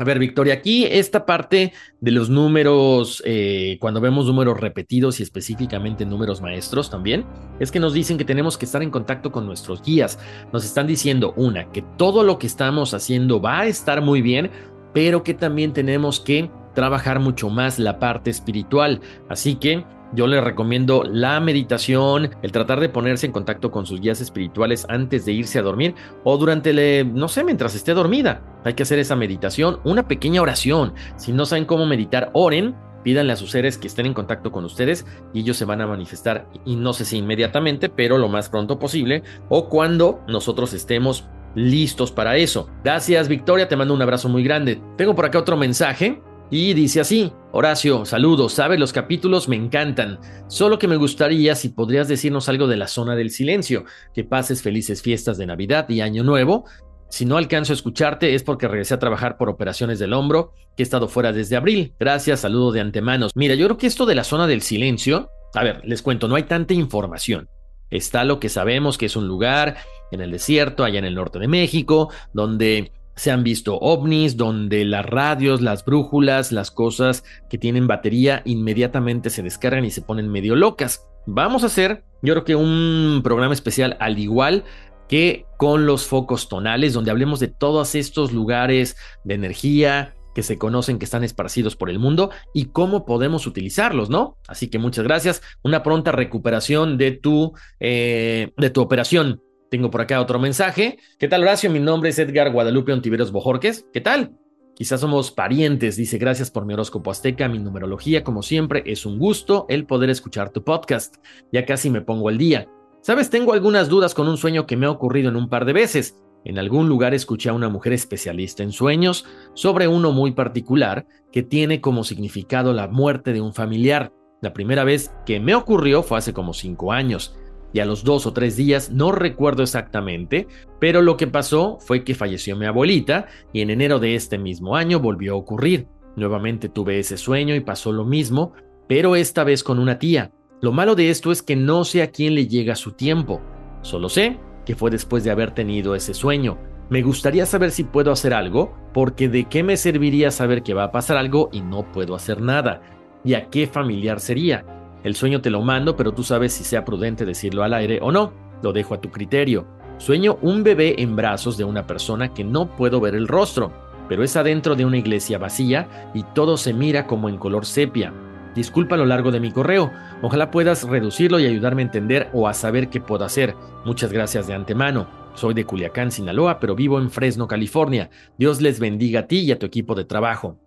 A 0.00 0.04
ver, 0.04 0.18
Victoria, 0.18 0.54
aquí 0.54 0.86
esta 0.86 1.26
parte 1.26 1.74
de 2.00 2.10
los 2.10 2.30
números, 2.30 3.22
eh, 3.26 3.76
cuando 3.80 4.00
vemos 4.00 4.26
números 4.26 4.58
repetidos 4.58 5.20
y 5.20 5.22
específicamente 5.22 6.06
números 6.06 6.40
maestros 6.40 6.88
también, 6.88 7.26
es 7.58 7.70
que 7.70 7.80
nos 7.80 7.92
dicen 7.92 8.16
que 8.16 8.24
tenemos 8.24 8.56
que 8.56 8.64
estar 8.64 8.82
en 8.82 8.90
contacto 8.90 9.30
con 9.30 9.44
nuestros 9.44 9.82
guías. 9.82 10.18
Nos 10.54 10.64
están 10.64 10.86
diciendo, 10.86 11.34
una, 11.36 11.70
que 11.70 11.82
todo 11.98 12.22
lo 12.22 12.38
que 12.38 12.46
estamos 12.46 12.94
haciendo 12.94 13.42
va 13.42 13.60
a 13.60 13.66
estar 13.66 14.00
muy 14.00 14.22
bien, 14.22 14.50
pero 14.94 15.22
que 15.22 15.34
también 15.34 15.74
tenemos 15.74 16.18
que 16.18 16.50
trabajar 16.74 17.20
mucho 17.20 17.50
más 17.50 17.78
la 17.78 17.98
parte 17.98 18.30
espiritual. 18.30 19.02
Así 19.28 19.56
que 19.56 19.84
yo 20.12 20.26
les 20.26 20.42
recomiendo 20.42 21.04
la 21.04 21.38
meditación, 21.40 22.30
el 22.42 22.52
tratar 22.52 22.80
de 22.80 22.88
ponerse 22.88 23.26
en 23.26 23.32
contacto 23.32 23.70
con 23.70 23.86
sus 23.86 24.00
guías 24.00 24.20
espirituales 24.20 24.86
antes 24.88 25.24
de 25.24 25.32
irse 25.32 25.58
a 25.58 25.62
dormir 25.62 25.94
o 26.24 26.36
durante, 26.36 27.04
no 27.04 27.28
sé, 27.28 27.44
mientras 27.44 27.74
esté 27.74 27.94
dormida. 27.94 28.42
Hay 28.64 28.74
que 28.74 28.82
hacer 28.82 28.98
esa 28.98 29.16
meditación, 29.16 29.80
una 29.84 30.08
pequeña 30.08 30.42
oración. 30.42 30.94
Si 31.16 31.32
no 31.32 31.46
saben 31.46 31.64
cómo 31.64 31.86
meditar, 31.86 32.30
oren, 32.32 32.74
pídanle 33.04 33.32
a 33.32 33.36
sus 33.36 33.50
seres 33.50 33.78
que 33.78 33.86
estén 33.86 34.06
en 34.06 34.14
contacto 34.14 34.52
con 34.52 34.64
ustedes 34.64 35.06
y 35.32 35.40
ellos 35.40 35.56
se 35.56 35.64
van 35.64 35.80
a 35.80 35.86
manifestar, 35.86 36.46
y 36.64 36.76
no 36.76 36.92
sé 36.92 37.04
si 37.04 37.18
inmediatamente, 37.18 37.88
pero 37.88 38.18
lo 38.18 38.28
más 38.28 38.48
pronto 38.48 38.78
posible 38.78 39.22
o 39.48 39.68
cuando 39.68 40.20
nosotros 40.28 40.72
estemos 40.72 41.26
listos 41.54 42.12
para 42.12 42.36
eso. 42.36 42.68
Gracias 42.84 43.28
Victoria, 43.28 43.68
te 43.68 43.76
mando 43.76 43.94
un 43.94 44.02
abrazo 44.02 44.28
muy 44.28 44.42
grande. 44.42 44.80
Tengo 44.96 45.14
por 45.14 45.24
acá 45.24 45.38
otro 45.38 45.56
mensaje 45.56 46.20
y 46.50 46.74
dice 46.74 47.00
así, 47.00 47.32
Horacio, 47.52 48.04
saludos, 48.04 48.54
sabes, 48.54 48.80
los 48.80 48.92
capítulos 48.92 49.48
me 49.48 49.54
encantan, 49.54 50.18
solo 50.48 50.78
que 50.80 50.88
me 50.88 50.96
gustaría 50.96 51.54
si 51.54 51.68
podrías 51.68 52.08
decirnos 52.08 52.48
algo 52.48 52.66
de 52.66 52.76
la 52.76 52.88
zona 52.88 53.14
del 53.14 53.30
silencio, 53.30 53.84
que 54.12 54.24
pases 54.24 54.60
felices 54.60 55.00
fiestas 55.00 55.38
de 55.38 55.46
Navidad 55.46 55.88
y 55.88 56.00
Año 56.00 56.24
Nuevo. 56.24 56.64
Si 57.08 57.24
no 57.24 57.36
alcanzo 57.36 57.72
a 57.72 57.74
escucharte 57.74 58.34
es 58.34 58.42
porque 58.42 58.66
regresé 58.66 58.94
a 58.94 58.98
trabajar 58.98 59.36
por 59.36 59.48
operaciones 59.48 60.00
del 60.00 60.12
hombro, 60.12 60.52
que 60.76 60.82
he 60.82 60.84
estado 60.84 61.08
fuera 61.08 61.32
desde 61.32 61.56
abril. 61.56 61.94
Gracias, 62.00 62.40
saludo 62.40 62.72
de 62.72 62.80
antemano. 62.80 63.28
Mira, 63.34 63.54
yo 63.54 63.66
creo 63.66 63.78
que 63.78 63.86
esto 63.86 64.06
de 64.06 64.16
la 64.16 64.24
zona 64.24 64.48
del 64.48 64.62
silencio, 64.62 65.28
a 65.54 65.62
ver, 65.62 65.82
les 65.84 66.02
cuento, 66.02 66.26
no 66.26 66.34
hay 66.34 66.44
tanta 66.44 66.74
información. 66.74 67.48
Está 67.90 68.24
lo 68.24 68.38
que 68.38 68.48
sabemos 68.48 68.98
que 68.98 69.06
es 69.06 69.16
un 69.16 69.26
lugar 69.26 69.76
en 70.12 70.20
el 70.20 70.30
desierto, 70.30 70.84
allá 70.84 70.98
en 71.00 71.04
el 71.04 71.14
norte 71.14 71.38
de 71.40 71.48
México, 71.48 72.10
donde 72.32 72.92
se 73.20 73.30
han 73.30 73.44
visto 73.44 73.76
ovnis 73.76 74.38
donde 74.38 74.82
las 74.86 75.04
radios, 75.04 75.60
las 75.60 75.84
brújulas, 75.84 76.52
las 76.52 76.70
cosas 76.70 77.22
que 77.50 77.58
tienen 77.58 77.86
batería 77.86 78.40
inmediatamente 78.46 79.28
se 79.28 79.42
descargan 79.42 79.84
y 79.84 79.90
se 79.90 80.00
ponen 80.00 80.32
medio 80.32 80.56
locas. 80.56 81.06
Vamos 81.26 81.62
a 81.62 81.66
hacer, 81.66 82.02
yo 82.22 82.32
creo 82.32 82.44
que 82.44 82.56
un 82.56 83.20
programa 83.22 83.52
especial 83.52 83.98
al 84.00 84.18
igual 84.18 84.64
que 85.06 85.44
con 85.58 85.84
los 85.84 86.06
focos 86.06 86.48
tonales, 86.48 86.94
donde 86.94 87.10
hablemos 87.10 87.40
de 87.40 87.48
todos 87.48 87.94
estos 87.94 88.32
lugares 88.32 88.96
de 89.24 89.34
energía 89.34 90.14
que 90.34 90.42
se 90.42 90.56
conocen, 90.56 90.98
que 90.98 91.04
están 91.04 91.22
esparcidos 91.22 91.76
por 91.76 91.90
el 91.90 91.98
mundo 91.98 92.30
y 92.54 92.66
cómo 92.66 93.04
podemos 93.04 93.46
utilizarlos, 93.46 94.08
¿no? 94.08 94.38
Así 94.48 94.68
que 94.68 94.78
muchas 94.78 95.04
gracias. 95.04 95.42
Una 95.62 95.82
pronta 95.82 96.10
recuperación 96.10 96.96
de 96.96 97.10
tu, 97.10 97.52
eh, 97.80 98.54
de 98.56 98.70
tu 98.70 98.80
operación. 98.80 99.42
Tengo 99.70 99.88
por 99.88 100.00
acá 100.00 100.20
otro 100.20 100.40
mensaje. 100.40 100.98
¿Qué 101.16 101.28
tal, 101.28 101.42
Horacio? 101.42 101.70
Mi 101.70 101.78
nombre 101.78 102.10
es 102.10 102.18
Edgar 102.18 102.50
Guadalupe 102.50 102.92
Ontiveros 102.92 103.30
Bojorques. 103.30 103.86
¿Qué 103.92 104.00
tal? 104.00 104.32
Quizás 104.74 105.00
somos 105.00 105.30
parientes. 105.30 105.94
Dice, 105.94 106.18
gracias 106.18 106.50
por 106.50 106.66
mi 106.66 106.74
horóscopo 106.74 107.12
azteca, 107.12 107.48
mi 107.48 107.60
numerología. 107.60 108.24
Como 108.24 108.42
siempre, 108.42 108.82
es 108.86 109.06
un 109.06 109.20
gusto 109.20 109.66
el 109.68 109.86
poder 109.86 110.10
escuchar 110.10 110.50
tu 110.50 110.64
podcast. 110.64 111.18
Ya 111.52 111.64
casi 111.66 111.88
me 111.88 112.00
pongo 112.00 112.28
al 112.28 112.36
día. 112.36 112.66
Sabes, 113.00 113.30
tengo 113.30 113.52
algunas 113.52 113.88
dudas 113.88 114.12
con 114.12 114.26
un 114.26 114.38
sueño 114.38 114.66
que 114.66 114.76
me 114.76 114.86
ha 114.86 114.90
ocurrido 114.90 115.28
en 115.28 115.36
un 115.36 115.48
par 115.48 115.64
de 115.64 115.72
veces. 115.72 116.16
En 116.44 116.58
algún 116.58 116.88
lugar 116.88 117.14
escuché 117.14 117.50
a 117.50 117.52
una 117.52 117.68
mujer 117.68 117.92
especialista 117.92 118.64
en 118.64 118.72
sueños 118.72 119.24
sobre 119.54 119.86
uno 119.86 120.10
muy 120.10 120.32
particular 120.32 121.06
que 121.30 121.44
tiene 121.44 121.80
como 121.80 122.02
significado 122.02 122.72
la 122.72 122.88
muerte 122.88 123.32
de 123.32 123.40
un 123.40 123.54
familiar. 123.54 124.12
La 124.42 124.52
primera 124.52 124.82
vez 124.82 125.12
que 125.26 125.38
me 125.38 125.54
ocurrió 125.54 126.02
fue 126.02 126.18
hace 126.18 126.32
como 126.32 126.54
cinco 126.54 126.92
años 126.92 127.36
y 127.72 127.80
a 127.80 127.84
los 127.84 128.04
dos 128.04 128.26
o 128.26 128.32
tres 128.32 128.56
días, 128.56 128.90
no 128.90 129.12
recuerdo 129.12 129.62
exactamente, 129.62 130.46
pero 130.78 131.02
lo 131.02 131.16
que 131.16 131.26
pasó 131.26 131.78
fue 131.80 132.04
que 132.04 132.14
falleció 132.14 132.56
mi 132.56 132.66
abuelita 132.66 133.26
y 133.52 133.60
en 133.60 133.70
enero 133.70 133.98
de 133.98 134.14
este 134.14 134.38
mismo 134.38 134.76
año 134.76 135.00
volvió 135.00 135.34
a 135.34 135.38
ocurrir. 135.38 135.86
Nuevamente 136.16 136.68
tuve 136.68 136.98
ese 136.98 137.16
sueño 137.16 137.54
y 137.54 137.60
pasó 137.60 137.92
lo 137.92 138.04
mismo, 138.04 138.52
pero 138.88 139.16
esta 139.16 139.44
vez 139.44 139.62
con 139.62 139.78
una 139.78 139.98
tía. 139.98 140.32
Lo 140.60 140.72
malo 140.72 140.94
de 140.94 141.10
esto 141.10 141.32
es 141.32 141.42
que 141.42 141.56
no 141.56 141.84
sé 141.84 142.02
a 142.02 142.10
quién 142.10 142.34
le 142.34 142.46
llega 142.46 142.74
su 142.74 142.92
tiempo, 142.92 143.40
solo 143.82 144.08
sé 144.08 144.38
que 144.64 144.76
fue 144.76 144.90
después 144.90 145.24
de 145.24 145.30
haber 145.30 145.52
tenido 145.52 145.94
ese 145.94 146.14
sueño. 146.14 146.58
Me 146.90 147.02
gustaría 147.02 147.46
saber 147.46 147.70
si 147.70 147.84
puedo 147.84 148.12
hacer 148.12 148.34
algo, 148.34 148.74
porque 148.92 149.28
de 149.28 149.44
qué 149.44 149.62
me 149.62 149.76
serviría 149.76 150.30
saber 150.30 150.62
que 150.62 150.74
va 150.74 150.84
a 150.84 150.92
pasar 150.92 151.16
algo 151.16 151.48
y 151.52 151.60
no 151.60 151.90
puedo 151.92 152.14
hacer 152.14 152.40
nada. 152.40 152.82
¿Y 153.24 153.34
a 153.34 153.48
qué 153.48 153.66
familiar 153.66 154.20
sería? 154.20 154.64
El 155.02 155.14
sueño 155.14 155.40
te 155.40 155.50
lo 155.50 155.62
mando, 155.62 155.96
pero 155.96 156.12
tú 156.12 156.22
sabes 156.22 156.52
si 156.52 156.64
sea 156.64 156.84
prudente 156.84 157.24
decirlo 157.24 157.62
al 157.62 157.72
aire 157.74 157.98
o 158.02 158.12
no. 158.12 158.32
Lo 158.62 158.72
dejo 158.72 158.94
a 158.94 159.00
tu 159.00 159.10
criterio. 159.10 159.66
Sueño 159.96 160.38
un 160.42 160.62
bebé 160.62 160.96
en 160.98 161.16
brazos 161.16 161.56
de 161.56 161.64
una 161.64 161.86
persona 161.86 162.34
que 162.34 162.44
no 162.44 162.76
puedo 162.76 163.00
ver 163.00 163.14
el 163.14 163.28
rostro, 163.28 163.72
pero 164.08 164.22
es 164.22 164.36
adentro 164.36 164.74
de 164.74 164.84
una 164.84 164.98
iglesia 164.98 165.38
vacía 165.38 166.10
y 166.14 166.22
todo 166.34 166.56
se 166.56 166.74
mira 166.74 167.06
como 167.06 167.28
en 167.28 167.38
color 167.38 167.64
sepia. 167.64 168.12
Disculpa 168.54 168.96
lo 168.96 169.06
largo 169.06 169.30
de 169.30 169.40
mi 169.40 169.52
correo. 169.52 169.92
Ojalá 170.22 170.50
puedas 170.50 170.84
reducirlo 170.84 171.38
y 171.38 171.46
ayudarme 171.46 171.82
a 171.82 171.86
entender 171.86 172.28
o 172.32 172.48
a 172.48 172.54
saber 172.54 172.88
qué 172.88 173.00
puedo 173.00 173.24
hacer. 173.24 173.54
Muchas 173.84 174.12
gracias 174.12 174.46
de 174.46 174.54
antemano. 174.54 175.08
Soy 175.34 175.54
de 175.54 175.64
Culiacán, 175.64 176.10
Sinaloa, 176.10 176.58
pero 176.60 176.74
vivo 176.74 176.98
en 176.98 177.10
Fresno, 177.10 177.46
California. 177.46 178.10
Dios 178.36 178.60
les 178.60 178.80
bendiga 178.80 179.20
a 179.20 179.26
ti 179.26 179.40
y 179.40 179.52
a 179.52 179.58
tu 179.58 179.66
equipo 179.66 179.94
de 179.94 180.04
trabajo. 180.04 180.58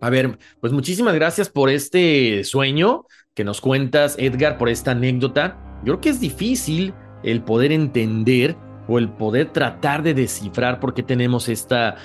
A 0.00 0.10
ver, 0.10 0.38
pues 0.60 0.72
muchísimas 0.72 1.14
gracias 1.14 1.48
por 1.48 1.70
este 1.70 2.44
sueño 2.44 3.06
que 3.34 3.44
nos 3.44 3.60
cuentas, 3.60 4.14
Edgar, 4.18 4.58
por 4.58 4.68
esta 4.68 4.92
anécdota. 4.92 5.56
Yo 5.80 5.94
creo 5.94 6.00
que 6.00 6.08
es 6.10 6.20
difícil 6.20 6.94
el 7.24 7.42
poder 7.42 7.72
entender 7.72 8.56
o 8.86 8.98
el 8.98 9.08
poder 9.08 9.50
tratar 9.50 10.02
de 10.04 10.14
descifrar 10.14 10.78
por 10.78 10.94
qué 10.94 11.02
tenemos 11.02 11.48
esta 11.48 11.96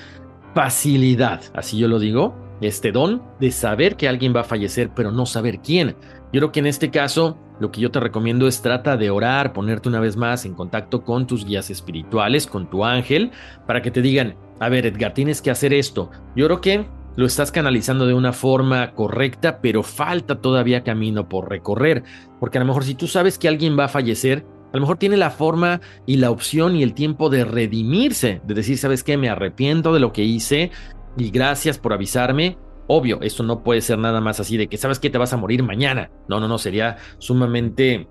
facilidad, 0.54 1.42
así 1.54 1.78
yo 1.78 1.86
lo 1.86 2.00
digo, 2.00 2.34
este 2.60 2.90
don 2.90 3.22
de 3.38 3.52
saber 3.52 3.96
que 3.96 4.08
alguien 4.08 4.34
va 4.34 4.40
a 4.40 4.44
fallecer, 4.44 4.90
pero 4.94 5.12
no 5.12 5.24
saber 5.24 5.60
quién. 5.60 5.94
Yo 6.32 6.40
creo 6.40 6.52
que 6.52 6.60
en 6.60 6.66
este 6.66 6.90
caso, 6.90 7.38
lo 7.60 7.70
que 7.70 7.80
yo 7.80 7.92
te 7.92 8.00
recomiendo 8.00 8.48
es 8.48 8.60
trata 8.60 8.96
de 8.96 9.10
orar, 9.10 9.52
ponerte 9.52 9.88
una 9.88 10.00
vez 10.00 10.16
más 10.16 10.44
en 10.44 10.54
contacto 10.54 11.04
con 11.04 11.26
tus 11.26 11.44
guías 11.44 11.70
espirituales, 11.70 12.46
con 12.46 12.68
tu 12.68 12.84
ángel, 12.84 13.30
para 13.66 13.82
que 13.82 13.92
te 13.92 14.02
digan, 14.02 14.34
a 14.58 14.68
ver, 14.68 14.86
Edgar, 14.86 15.14
tienes 15.14 15.40
que 15.40 15.50
hacer 15.50 15.72
esto. 15.72 16.10
Yo 16.34 16.46
creo 16.46 16.60
que 16.60 16.86
lo 17.16 17.26
estás 17.26 17.52
canalizando 17.52 18.06
de 18.06 18.14
una 18.14 18.32
forma 18.32 18.92
correcta, 18.92 19.60
pero 19.60 19.82
falta 19.82 20.40
todavía 20.40 20.84
camino 20.84 21.28
por 21.28 21.48
recorrer, 21.48 22.04
porque 22.38 22.58
a 22.58 22.60
lo 22.60 22.66
mejor 22.66 22.84
si 22.84 22.94
tú 22.94 23.06
sabes 23.06 23.38
que 23.38 23.48
alguien 23.48 23.78
va 23.78 23.84
a 23.84 23.88
fallecer, 23.88 24.46
a 24.72 24.76
lo 24.76 24.82
mejor 24.82 24.98
tiene 24.98 25.16
la 25.16 25.30
forma 25.30 25.80
y 26.06 26.16
la 26.16 26.30
opción 26.30 26.76
y 26.76 26.82
el 26.82 26.94
tiempo 26.94 27.28
de 27.28 27.44
redimirse, 27.44 28.40
de 28.44 28.54
decir, 28.54 28.78
¿sabes 28.78 29.02
qué? 29.02 29.16
Me 29.16 29.28
arrepiento 29.28 29.92
de 29.92 30.00
lo 30.00 30.12
que 30.12 30.22
hice 30.22 30.70
y 31.16 31.30
gracias 31.30 31.78
por 31.78 31.92
avisarme. 31.92 32.56
Obvio, 32.86 33.20
esto 33.22 33.42
no 33.42 33.62
puede 33.62 33.80
ser 33.80 33.98
nada 33.98 34.20
más 34.20 34.38
así 34.38 34.56
de 34.56 34.68
que, 34.68 34.76
¿sabes 34.76 34.98
qué? 34.98 35.10
Te 35.10 35.18
vas 35.18 35.32
a 35.32 35.36
morir 35.36 35.62
mañana. 35.62 36.10
No, 36.28 36.38
no, 36.38 36.46
no, 36.46 36.58
sería 36.58 36.96
sumamente 37.18 38.08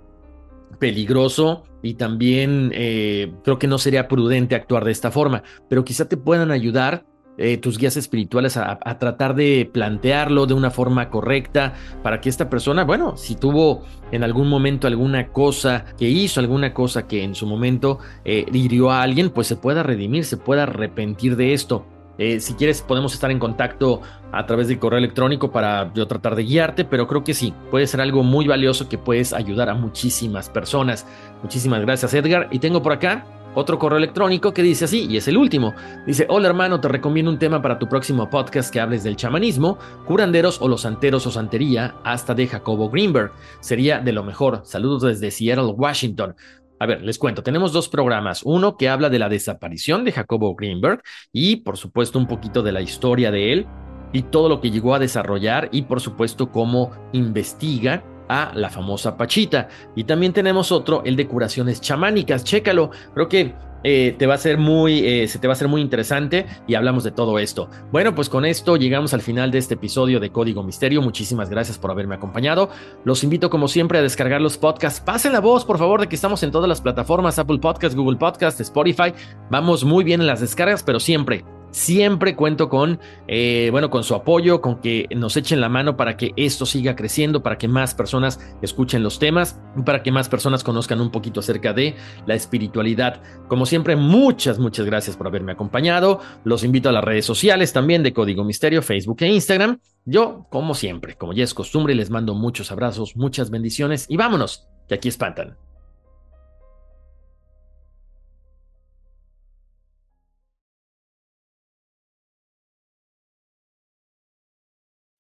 peligroso 0.80 1.64
y 1.82 1.96
también 1.96 2.72
eh, 2.74 3.34
creo 3.44 3.58
que 3.58 3.68
no 3.68 3.78
sería 3.78 4.08
prudente 4.08 4.56
actuar 4.56 4.86
de 4.86 4.92
esta 4.92 5.12
forma, 5.12 5.44
pero 5.70 5.84
quizá 5.84 6.08
te 6.08 6.18
puedan 6.18 6.52
ayudar 6.52 7.06
eh, 7.42 7.58
tus 7.58 7.78
guías 7.78 7.96
espirituales 7.96 8.58
a, 8.58 8.78
tratar 9.00 9.34
de 9.34 9.70
plantearlo 9.72 10.46
de 10.46 10.54
una 10.54 10.72
forma 10.72 11.10
correcta 11.10 11.74
para 12.04 12.20
que 12.20 12.28
esta 12.28 12.50
persona, 12.50 12.84
bueno, 12.84 13.16
si 13.16 13.36
tuvo 13.36 13.86
en 14.12 14.26
algún 14.26 14.50
momento 14.50 14.88
alguna 14.88 15.30
cosa 15.30 15.86
que 15.98 16.10
hizo, 16.10 16.42
alguna 16.42 16.74
cosa 16.74 17.08
que 17.08 17.24
en 17.24 17.36
su 17.36 17.48
momento 17.48 18.00
eh, 18.26 18.46
hirió 18.52 18.92
a 18.92 19.04
alguien, 19.04 19.30
pues 19.30 19.48
se 19.48 19.56
pueda 19.56 19.84
redimir, 19.84 20.26
se 20.26 20.36
pueda 20.36 20.64
arrepentir 20.64 21.38
de 21.38 21.54
esto. 21.54 21.86
Eh, 22.18 22.42
si 22.42 22.56
quieres, 22.56 22.82
podemos 22.82 23.14
estar 23.14 23.32
en 23.32 23.40
contacto 23.40 24.02
a 24.34 24.46
través 24.46 24.68
del 24.68 24.78
correo 24.78 25.00
electrónico 25.00 25.50
para 25.54 25.94
yo 25.94 26.06
tratar 26.08 26.36
de 26.36 26.44
guiarte, 26.44 26.84
pero 26.84 27.08
creo 27.08 27.24
que 27.24 27.34
sí, 27.34 27.54
puede 27.72 27.88
ser 27.88 28.02
algo 28.02 28.22
muy 28.22 28.46
valioso 28.46 28.90
que 28.90 28.98
puedes 28.98 29.32
ayudar 29.32 29.70
a 29.70 29.76
muchísimas 29.76 30.50
personas. 30.50 31.08
Muchísimas 31.42 31.80
gracias, 31.80 32.14
Edgar. 32.14 32.50
Y 32.52 32.60
tengo 32.60 32.84
por 32.84 32.92
acá 32.92 33.24
otro 33.56 33.80
correo 33.80 33.98
electrónico 33.98 34.54
que 34.54 34.64
dice 34.64 34.86
así, 34.86 35.08
y 35.10 35.18
es 35.18 35.28
el 35.28 35.38
último. 35.38 35.74
Dice, 36.06 36.26
hola 36.30 36.48
hermano, 36.48 36.80
te 36.80 36.88
recomiendo 36.88 37.32
un 37.32 37.40
tema 37.40 37.62
para 37.62 37.80
tu 37.80 37.88
próximo 37.88 38.30
podcast 38.30 38.72
que 38.72 38.80
hables 38.80 39.04
del 39.04 39.16
chamanismo, 39.16 39.78
curanderos 40.06 40.62
o 40.62 40.68
los 40.68 40.82
santeros 40.82 41.26
o 41.28 41.32
santería, 41.32 41.96
hasta 42.04 42.34
de 42.34 42.48
Jacobo 42.48 42.90
Greenberg. 42.90 43.32
Sería 43.60 44.00
de 44.00 44.14
lo 44.14 44.24
mejor. 44.24 44.62
Saludos 44.64 45.02
desde 45.04 45.32
Seattle, 45.32 45.74
Washington. 45.76 46.36
A 46.80 46.86
ver, 46.86 47.02
les 47.02 47.18
cuento, 47.18 47.44
tenemos 47.44 47.74
dos 47.74 47.90
programas. 47.90 48.42
Uno 48.44 48.78
que 48.78 48.88
habla 48.88 49.10
de 49.10 49.20
la 49.20 49.28
desaparición 49.28 50.06
de 50.06 50.14
Jacobo 50.14 50.56
Greenberg 50.56 51.02
y, 51.34 51.58
por 51.58 51.78
supuesto, 51.78 52.18
un 52.18 52.28
poquito 52.28 52.64
de 52.64 52.72
la 52.72 52.82
historia 52.82 53.32
de 53.32 53.52
él 53.52 53.68
y 54.14 54.24
todo 54.24 54.48
lo 54.48 54.62
que 54.62 54.72
llegó 54.72 54.96
a 54.96 55.00
desarrollar 55.00 55.70
y, 55.72 55.84
por 55.84 56.00
supuesto, 56.00 56.52
cómo 56.52 56.92
investiga 57.12 58.04
a 58.30 58.52
la 58.56 58.70
famosa 58.70 59.18
Pachita. 59.18 59.68
Y 59.96 60.06
también 60.06 60.32
tenemos 60.32 60.72
otro, 60.72 61.02
el 61.04 61.16
de 61.16 61.28
curaciones 61.28 61.82
chamánicas. 61.82 62.44
Chécalo, 62.46 62.92
creo 63.14 63.28
que 63.28 63.54
eh, 63.84 64.16
te 64.18 64.28
va 64.28 64.36
a 64.36 64.38
ser 64.38 64.58
muy, 64.58 65.00
eh, 65.00 65.28
se 65.28 65.40
te 65.40 65.48
va 65.48 65.54
a 65.54 65.56
ser 65.56 65.68
muy 65.68 65.82
interesante 65.82 66.46
y 66.68 66.76
hablamos 66.76 67.04
de 67.04 67.12
todo 67.12 67.40
esto. 67.40 67.70
Bueno, 67.92 68.14
pues 68.14 68.30
con 68.30 68.46
esto 68.46 68.76
llegamos 68.76 69.14
al 69.14 69.22
final 69.22 69.52
de 69.52 69.58
este 69.58 69.76
episodio 69.76 70.20
de 70.20 70.32
Código 70.32 70.64
Misterio. 70.64 71.02
Muchísimas 71.02 71.50
gracias 71.50 71.78
por 71.78 71.92
haberme 71.92 72.16
acompañado. 72.16 72.70
Los 73.06 73.24
invito 73.24 73.50
como 73.50 73.68
siempre 73.68 74.00
a 74.00 74.02
descargar 74.02 74.42
los 74.42 74.58
podcasts. 74.58 75.00
Pasen 75.00 75.34
la 75.34 75.40
voz, 75.40 75.66
por 75.66 75.78
favor, 75.78 76.02
de 76.02 76.08
que 76.08 76.16
estamos 76.16 76.44
en 76.44 76.52
todas 76.52 76.68
las 76.68 76.82
plataformas, 76.82 77.40
Apple 77.40 77.60
Podcasts, 77.60 77.96
Google 77.96 78.18
Podcasts, 78.18 78.60
Spotify. 78.62 79.14
Vamos 79.50 79.84
muy 79.84 80.04
bien 80.04 80.22
en 80.22 80.28
las 80.28 80.42
descargas, 80.42 80.84
pero 80.84 81.00
siempre 81.00 81.46
Siempre 81.72 82.36
cuento 82.36 82.70
con, 82.70 83.00
eh, 83.28 83.70
bueno, 83.72 83.90
con 83.90 84.04
su 84.04 84.16
apoyo, 84.16 84.62
con 84.62 84.82
que 84.82 85.08
nos 85.16 85.38
echen 85.38 85.62
la 85.62 85.70
mano 85.70 85.96
para 85.98 86.18
que 86.18 86.34
esto 86.36 86.66
siga 86.66 86.96
creciendo, 86.96 87.44
para 87.44 87.58
que 87.58 87.68
más 87.68 87.94
personas 87.94 88.40
escuchen 88.62 89.04
los 89.04 89.20
temas, 89.20 89.60
para 89.86 90.02
que 90.02 90.12
más 90.12 90.30
personas 90.30 90.64
conozcan 90.64 91.00
un 91.00 91.12
poquito 91.12 91.40
acerca 91.40 91.74
de 91.74 91.96
la 92.26 92.36
espiritualidad. 92.36 93.22
Como 93.48 93.66
siempre, 93.66 93.96
muchas, 93.96 94.60
muchas 94.60 94.86
gracias 94.86 95.16
por 95.16 95.28
haberme 95.28 95.52
acompañado. 95.52 96.20
Los 96.44 96.64
invito 96.64 96.90
a 96.90 96.92
las 96.92 97.04
redes 97.04 97.26
sociales 97.26 97.72
también 97.72 98.04
de 98.04 98.14
Código 98.14 98.44
Misterio, 98.44 98.82
Facebook 98.82 99.18
e 99.22 99.28
Instagram. 99.28 99.80
Yo, 100.06 100.48
como 100.50 100.74
siempre, 100.74 101.16
como 101.16 101.34
ya 101.34 101.44
es 101.44 101.54
costumbre, 101.54 101.94
les 101.94 102.10
mando 102.10 102.34
muchos 102.34 102.72
abrazos, 102.72 103.16
muchas 103.16 103.52
bendiciones 103.52 104.06
y 104.10 104.18
vámonos, 104.18 104.68
que 104.88 104.96
aquí 104.96 105.08
espantan. 105.08 105.69